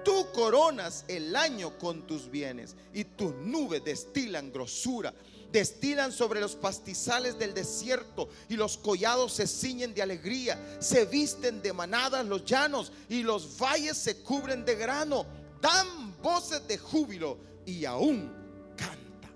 Tú 0.05 0.27
coronas 0.33 1.05
el 1.09 1.35
año 1.37 1.79
con 1.79 2.07
tus 2.07 2.31
bienes 2.31 2.75
y 2.93 3.05
tus 3.05 3.35
nubes 3.35 3.85
destilan 3.85 4.53
grosura 4.53 5.15
destilan 5.53 6.11
sobre 6.11 6.41
los 6.41 6.57
pastizales 6.57 7.39
del 7.39 7.55
desierto 7.55 8.31
y 8.49 8.57
los 8.57 8.79
collados 8.79 9.35
se 9.35 9.47
ciñen 9.47 9.95
de 9.95 10.03
alegría, 10.03 10.59
se 10.81 11.05
visten 11.05 11.61
de 11.63 11.73
manadas 11.73 12.27
los 12.27 12.45
llanos 12.45 12.91
y 13.09 13.23
los 13.23 13.59
valles 13.59 13.99
se 13.99 14.23
cubren 14.23 14.65
de 14.65 14.75
grano, 14.75 15.27
dan 15.61 16.17
voces 16.23 16.67
de 16.67 16.79
júbilo 16.79 17.37
y 17.67 17.85
aún 17.85 18.33
canta. 18.77 19.29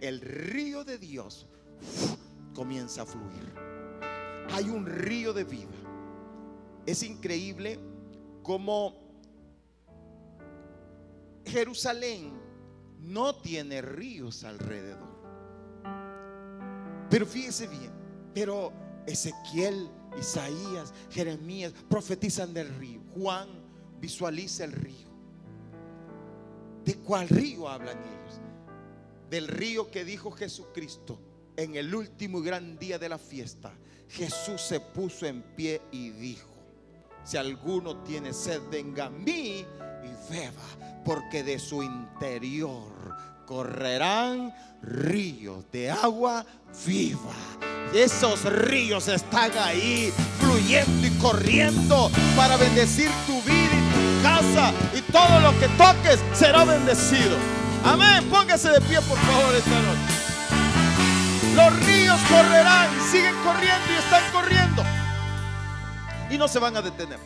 El 0.00 0.20
río 0.20 0.84
de 0.84 0.98
Dios 0.98 1.46
comienza 2.52 3.02
a 3.02 3.06
fluir. 3.06 3.54
Hay 4.50 4.64
un 4.64 4.84
río 4.84 5.32
de 5.32 5.44
vida. 5.44 5.68
Es 6.84 7.02
increíble 7.02 7.78
cómo 8.42 9.03
Jerusalén 11.46 12.32
no 13.00 13.34
tiene 13.36 13.82
ríos 13.82 14.44
alrededor. 14.44 15.14
Pero 17.10 17.26
fíjese 17.26 17.66
bien, 17.66 17.92
pero 18.34 18.72
Ezequiel, 19.06 19.88
Isaías, 20.18 20.92
Jeremías 21.10 21.72
profetizan 21.88 22.54
del 22.54 22.74
río. 22.76 23.00
Juan 23.14 23.48
visualiza 24.00 24.64
el 24.64 24.72
río. 24.72 25.08
¿De 26.84 26.96
cuál 26.96 27.28
río 27.28 27.68
hablan 27.68 27.98
ellos? 27.98 28.40
Del 29.30 29.48
río 29.48 29.90
que 29.90 30.04
dijo 30.04 30.30
Jesucristo 30.30 31.18
en 31.56 31.76
el 31.76 31.94
último 31.94 32.40
y 32.40 32.44
gran 32.44 32.78
día 32.78 32.98
de 32.98 33.08
la 33.08 33.18
fiesta. 33.18 33.72
Jesús 34.08 34.60
se 34.60 34.80
puso 34.80 35.26
en 35.26 35.42
pie 35.42 35.80
y 35.90 36.10
dijo, 36.10 36.53
si 37.24 37.36
alguno 37.36 37.96
tiene 37.98 38.32
sed, 38.32 38.60
venga 38.70 39.06
a 39.06 39.10
mí 39.10 39.64
y 40.04 40.32
beba, 40.32 41.02
porque 41.04 41.42
de 41.42 41.58
su 41.58 41.82
interior 41.82 42.92
correrán 43.46 44.54
ríos 44.82 45.64
de 45.72 45.90
agua 45.90 46.44
viva. 46.86 47.32
Esos 47.94 48.44
ríos 48.44 49.08
están 49.08 49.50
ahí 49.58 50.12
fluyendo 50.38 51.06
y 51.06 51.10
corriendo 51.18 52.10
para 52.36 52.56
bendecir 52.56 53.08
tu 53.26 53.40
vida 53.42 53.70
y 53.72 53.92
tu 53.92 54.22
casa. 54.22 54.72
Y 54.94 55.00
todo 55.12 55.40
lo 55.40 55.58
que 55.60 55.68
toques 55.78 56.20
será 56.32 56.64
bendecido. 56.64 57.36
Amén. 57.84 58.28
Póngase 58.30 58.70
de 58.70 58.80
pie, 58.80 59.00
por 59.02 59.18
favor, 59.18 59.54
esta 59.54 59.82
noche. 59.82 60.14
Los 61.54 61.86
ríos 61.86 62.20
correrán, 62.28 62.88
siguen 63.10 63.34
corriendo 63.44 63.92
y 63.92 63.96
están 63.96 64.22
corriendo. 64.32 64.82
Y 66.34 66.36
no 66.36 66.48
se 66.48 66.58
van 66.58 66.76
a 66.76 66.82
detener. 66.82 67.20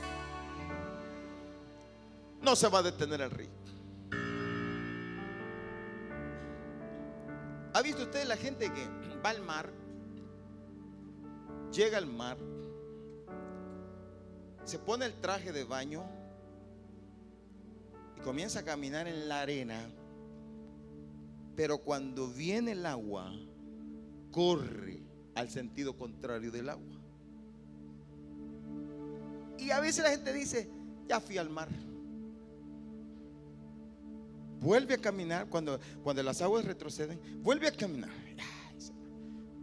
No 2.43 2.55
se 2.55 2.69
va 2.69 2.81
a 2.81 2.83
detener 2.83 3.23
el 3.23 3.31
río. 3.31 3.49
¿Ha 7.73 7.81
visto 7.81 8.03
usted 8.03 8.27
la 8.27 8.37
gente 8.37 8.71
que 8.71 8.87
va 9.25 9.31
al 9.31 9.41
mar? 9.41 9.73
Llega 11.73 11.97
al 11.97 12.07
mar, 12.07 12.37
se 14.65 14.79
pone 14.79 15.07
el 15.07 15.15
traje 15.21 15.53
de 15.53 15.65
baño 15.65 16.05
y 18.15 18.21
comienza 18.21 18.61
a 18.61 18.63
caminar 18.63 19.09
en 19.09 19.27
la 19.27 19.41
arena, 19.41 19.89
pero 21.57 21.79
cuando 21.79 22.29
viene 22.29 22.73
el 22.73 22.85
agua, 22.85 23.33
corre 24.33 25.03
al 25.35 25.49
sentido 25.49 25.97
contrario 25.97 26.51
del 26.51 26.69
agua. 26.69 26.98
Y 29.59 29.71
a 29.71 29.81
veces 29.81 30.05
la 30.05 30.11
gente 30.11 30.33
dice, 30.33 30.71
ya 31.09 31.21
fui 31.21 31.39
al 31.39 31.51
mar 31.51 31.69
vuelve 34.61 34.95
a 34.95 34.99
caminar 34.99 35.49
cuando, 35.49 35.79
cuando 36.03 36.23
las 36.23 36.43
aguas 36.43 36.65
retroceden, 36.65 37.21
vuelve 37.43 37.69
a 37.69 37.73
caminar. 37.73 38.11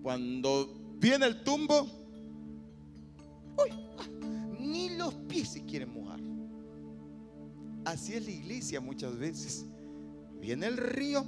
Cuando 0.01 0.73
viene 0.97 1.25
el 1.25 1.43
tumbo, 1.43 1.87
ni 4.59 4.95
los 4.97 5.13
pies 5.13 5.49
se 5.49 5.65
quieren 5.65 5.93
mojar. 5.93 6.19
Así 7.85 8.13
es 8.13 8.25
la 8.25 8.31
iglesia 8.31 8.81
muchas 8.81 9.17
veces. 9.17 9.65
Viene 10.39 10.67
el 10.67 10.77
río, 10.77 11.25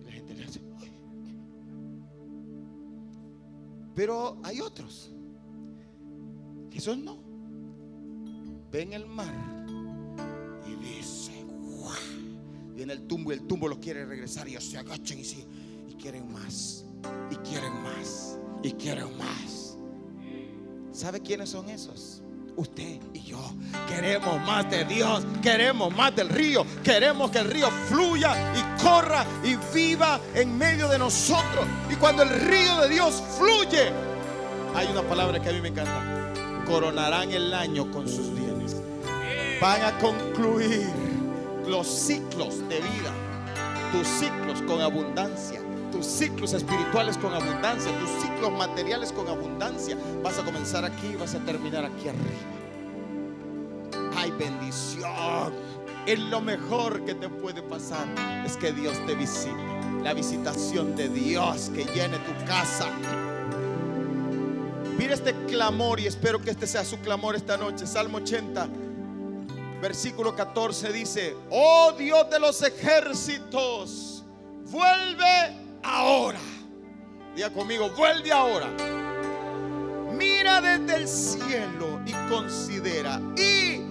y 0.00 0.04
la 0.04 0.12
gente 0.12 0.34
le 0.34 0.44
hace. 0.44 0.60
Pero 3.94 4.38
hay 4.42 4.60
otros 4.60 5.10
son 6.86 7.04
no. 7.04 7.18
Ven 8.70 8.92
el 8.92 9.06
mar 9.06 9.56
Viene 12.76 12.92
el 12.92 13.06
tumbo 13.06 13.32
y 13.32 13.34
el 13.34 13.46
tumbo 13.46 13.68
los 13.68 13.78
quiere 13.78 14.04
regresar 14.04 14.46
y 14.48 14.50
ellos 14.50 14.64
se 14.64 14.76
agachan 14.76 15.18
y, 15.18 15.22
y 15.22 15.94
quieren 15.94 16.30
más, 16.30 16.84
y 17.30 17.36
quieren 17.36 17.72
más, 17.82 18.38
y 18.62 18.72
quieren 18.72 19.16
más. 19.16 19.78
¿Sabe 20.92 21.22
quiénes 21.22 21.48
son 21.48 21.70
esos? 21.70 22.22
Usted 22.54 23.00
y 23.14 23.22
yo 23.22 23.40
queremos 23.88 24.38
más 24.42 24.70
de 24.70 24.84
Dios, 24.84 25.24
queremos 25.42 25.96
más 25.96 26.14
del 26.14 26.28
río, 26.28 26.66
queremos 26.84 27.30
que 27.30 27.38
el 27.38 27.50
río 27.50 27.70
fluya 27.88 28.34
y 28.54 28.82
corra 28.82 29.24
y 29.42 29.56
viva 29.74 30.20
en 30.34 30.58
medio 30.58 30.86
de 30.86 30.98
nosotros. 30.98 31.64
Y 31.90 31.94
cuando 31.94 32.24
el 32.24 32.28
río 32.28 32.82
de 32.82 32.90
Dios 32.90 33.22
fluye, 33.38 33.90
hay 34.74 34.86
una 34.88 35.00
palabra 35.00 35.40
que 35.40 35.48
a 35.48 35.52
mí 35.52 35.62
me 35.62 35.68
encanta, 35.68 36.15
coronarán 36.66 37.30
el 37.30 37.54
año 37.54 37.90
con 37.90 38.08
sus 38.08 38.32
bienes. 38.34 38.76
Van 39.60 39.82
a 39.82 39.98
concluir 39.98 40.90
los 41.66 41.86
ciclos 41.86 42.58
de 42.68 42.80
vida, 42.80 43.12
tus 43.92 44.06
ciclos 44.06 44.62
con 44.62 44.80
abundancia, 44.80 45.60
tus 45.90 46.04
ciclos 46.04 46.52
espirituales 46.52 47.16
con 47.16 47.32
abundancia, 47.32 47.90
tus 47.98 48.10
ciclos 48.22 48.52
materiales 48.52 49.12
con 49.12 49.28
abundancia. 49.28 49.96
Vas 50.22 50.38
a 50.38 50.44
comenzar 50.44 50.84
aquí 50.84 51.08
y 51.12 51.16
vas 51.16 51.34
a 51.34 51.38
terminar 51.40 51.84
aquí 51.84 52.08
arriba. 52.08 52.56
Hay 54.16 54.30
bendición. 54.32 55.54
Es 56.06 56.18
lo 56.18 56.40
mejor 56.40 57.04
que 57.04 57.14
te 57.14 57.28
puede 57.28 57.62
pasar 57.62 58.06
es 58.44 58.56
que 58.56 58.72
Dios 58.72 58.94
te 59.06 59.14
visite. 59.14 59.56
La 60.02 60.14
visitación 60.14 60.94
de 60.94 61.08
Dios 61.08 61.70
que 61.74 61.84
llene 61.84 62.18
tu 62.18 62.32
casa. 62.46 62.88
Mira 64.98 65.14
este 65.14 65.34
clamor 65.46 66.00
y 66.00 66.06
espero 66.06 66.40
que 66.40 66.50
este 66.50 66.66
sea 66.66 66.84
su 66.84 66.98
clamor 66.98 67.36
esta 67.36 67.56
noche. 67.56 67.86
Salmo 67.86 68.18
80 68.18 68.68
versículo 69.80 70.34
14 70.34 70.92
dice, 70.92 71.36
oh 71.50 71.92
Dios 71.96 72.28
de 72.30 72.40
los 72.40 72.62
ejércitos, 72.62 74.24
vuelve 74.64 75.56
ahora. 75.82 76.40
Diga 77.34 77.50
conmigo, 77.52 77.90
vuelve 77.90 78.32
ahora. 78.32 78.68
Mira 80.12 80.60
desde 80.60 80.96
el 80.96 81.08
cielo 81.08 82.00
y 82.06 82.12
considera 82.30 83.20
y 83.36 83.82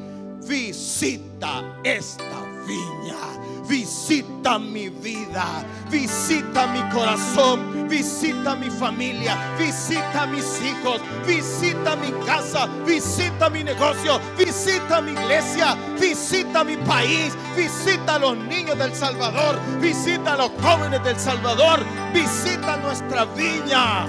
visita 0.47 1.79
esta 1.83 2.43
viña 2.67 3.44
visita 3.67 4.59
mi 4.59 4.89
vida, 4.89 5.63
visita 5.89 6.67
mi 6.67 6.81
corazón, 6.89 7.87
visita 7.87 8.55
mi 8.55 8.69
familia, 8.69 9.37
visita 9.57 10.25
mis 10.27 10.45
hijos, 10.61 11.01
visita 11.25 11.95
mi 11.95 12.11
casa, 12.25 12.67
visita 12.85 13.49
mi 13.49 13.63
negocio, 13.63 14.19
visita 14.37 15.01
mi 15.01 15.11
iglesia, 15.11 15.75
visita 15.99 16.63
mi 16.63 16.77
país, 16.77 17.35
visita 17.55 18.15
a 18.15 18.19
los 18.19 18.37
niños 18.37 18.77
del 18.77 18.93
Salvador, 18.93 19.59
visita 19.79 20.33
a 20.33 20.37
los 20.37 20.51
jóvenes 20.61 21.03
del 21.03 21.19
Salvador, 21.19 21.79
visita 22.13 22.77
nuestra 22.77 23.25
viña, 23.25 24.07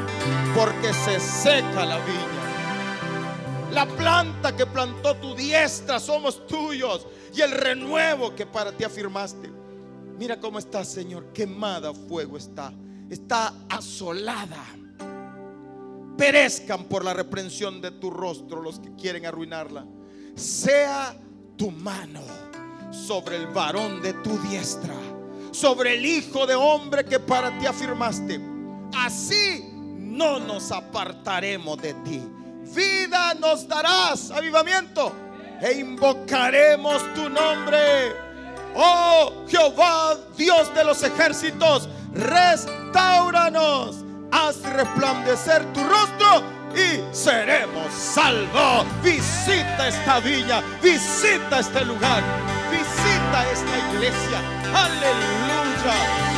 porque 0.54 0.92
se 0.92 1.20
seca 1.20 1.84
la 1.86 1.98
viña. 1.98 2.35
La 3.76 3.84
planta 3.84 4.56
que 4.56 4.64
plantó 4.64 5.16
tu 5.16 5.34
diestra 5.34 6.00
somos 6.00 6.46
tuyos 6.46 7.06
y 7.34 7.42
el 7.42 7.50
renuevo 7.50 8.34
que 8.34 8.46
para 8.46 8.72
ti 8.72 8.84
afirmaste. 8.84 9.52
Mira 10.18 10.40
cómo 10.40 10.58
está, 10.58 10.82
Señor, 10.82 11.30
quemada 11.34 11.92
fuego 11.92 12.38
está, 12.38 12.72
está 13.10 13.52
asolada. 13.68 14.64
Perezcan 16.16 16.84
por 16.84 17.04
la 17.04 17.12
reprensión 17.12 17.82
de 17.82 17.90
tu 17.90 18.08
rostro 18.08 18.62
los 18.62 18.80
que 18.80 18.94
quieren 18.94 19.26
arruinarla. 19.26 19.84
Sea 20.34 21.14
tu 21.58 21.70
mano 21.70 22.22
sobre 22.90 23.36
el 23.36 23.46
varón 23.48 24.00
de 24.00 24.14
tu 24.14 24.38
diestra, 24.38 24.94
sobre 25.50 25.96
el 25.96 26.06
hijo 26.06 26.46
de 26.46 26.54
hombre 26.54 27.04
que 27.04 27.20
para 27.20 27.58
ti 27.58 27.66
afirmaste. 27.66 28.40
Así 28.94 29.68
no 29.98 30.40
nos 30.40 30.72
apartaremos 30.72 31.76
de 31.76 31.92
ti. 31.92 32.22
Vida 32.74 33.34
nos 33.34 33.66
darás, 33.66 34.30
avivamiento 34.30 35.12
e 35.60 35.72
invocaremos 35.72 37.02
tu 37.14 37.28
nombre. 37.28 38.14
Oh 38.74 39.44
Jehová, 39.48 40.16
Dios 40.36 40.72
de 40.74 40.84
los 40.84 41.02
ejércitos, 41.02 41.88
restauranos, 42.12 44.04
haz 44.32 44.62
resplandecer 44.62 45.64
tu 45.72 45.82
rostro 45.84 46.42
y 46.74 47.14
seremos 47.14 47.92
salvos. 47.92 48.84
Visita 49.02 49.88
esta 49.88 50.20
villa, 50.20 50.62
visita 50.82 51.60
este 51.60 51.84
lugar, 51.84 52.22
visita 52.70 53.50
esta 53.50 53.78
iglesia. 53.94 54.38
Aleluya. 54.74 55.46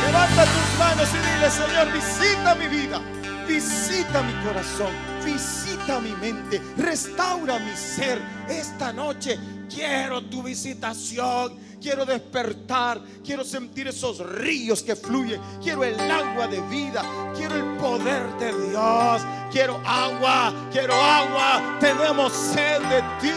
Levanta 0.05 0.45
tus 0.45 0.79
manos 0.79 1.09
y 1.13 1.17
dile, 1.17 1.49
Señor, 1.51 1.91
visita 1.91 2.55
mi 2.55 2.67
vida, 2.67 3.01
visita 3.47 4.21
mi 4.23 4.33
corazón, 4.45 4.93
visita 5.31 5.99
mi 5.99 6.11
mente, 6.15 6.61
restaura 6.77 7.59
mi 7.59 7.75
ser 7.75 8.21
esta 8.47 8.91
noche. 8.93 9.37
Quiero 9.69 10.23
tu 10.23 10.41
visitación 10.41 11.69
quiero 11.81 12.05
despertar, 12.05 13.01
quiero 13.23 13.43
sentir 13.43 13.87
esos 13.87 14.19
ríos 14.19 14.83
que 14.83 14.95
fluyen, 14.95 15.41
quiero 15.61 15.83
el 15.83 15.99
agua 15.99 16.47
de 16.47 16.61
vida, 16.63 17.03
quiero 17.35 17.55
el 17.55 17.77
poder 17.77 18.23
de 18.37 18.69
Dios, 18.69 19.21
quiero 19.51 19.81
agua, 19.85 20.53
quiero 20.71 20.93
agua, 20.93 21.77
tenemos 21.79 22.33
sed 22.33 22.81
de 22.81 23.01
ti, 23.21 23.31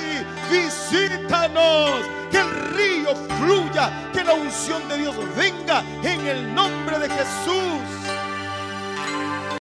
visítanos, 0.51 2.07
que 2.31 2.39
el 2.39 2.51
río 2.75 3.15
fluya, 3.39 4.11
que 4.13 4.25
la 4.25 4.35
unción 4.35 4.87
de 4.89 4.99
Dios 4.99 5.15
venga 5.37 5.85
en 6.03 6.27
el 6.27 6.55
nombre 6.55 6.99
de 6.99 7.09
Jesús. 7.09 7.92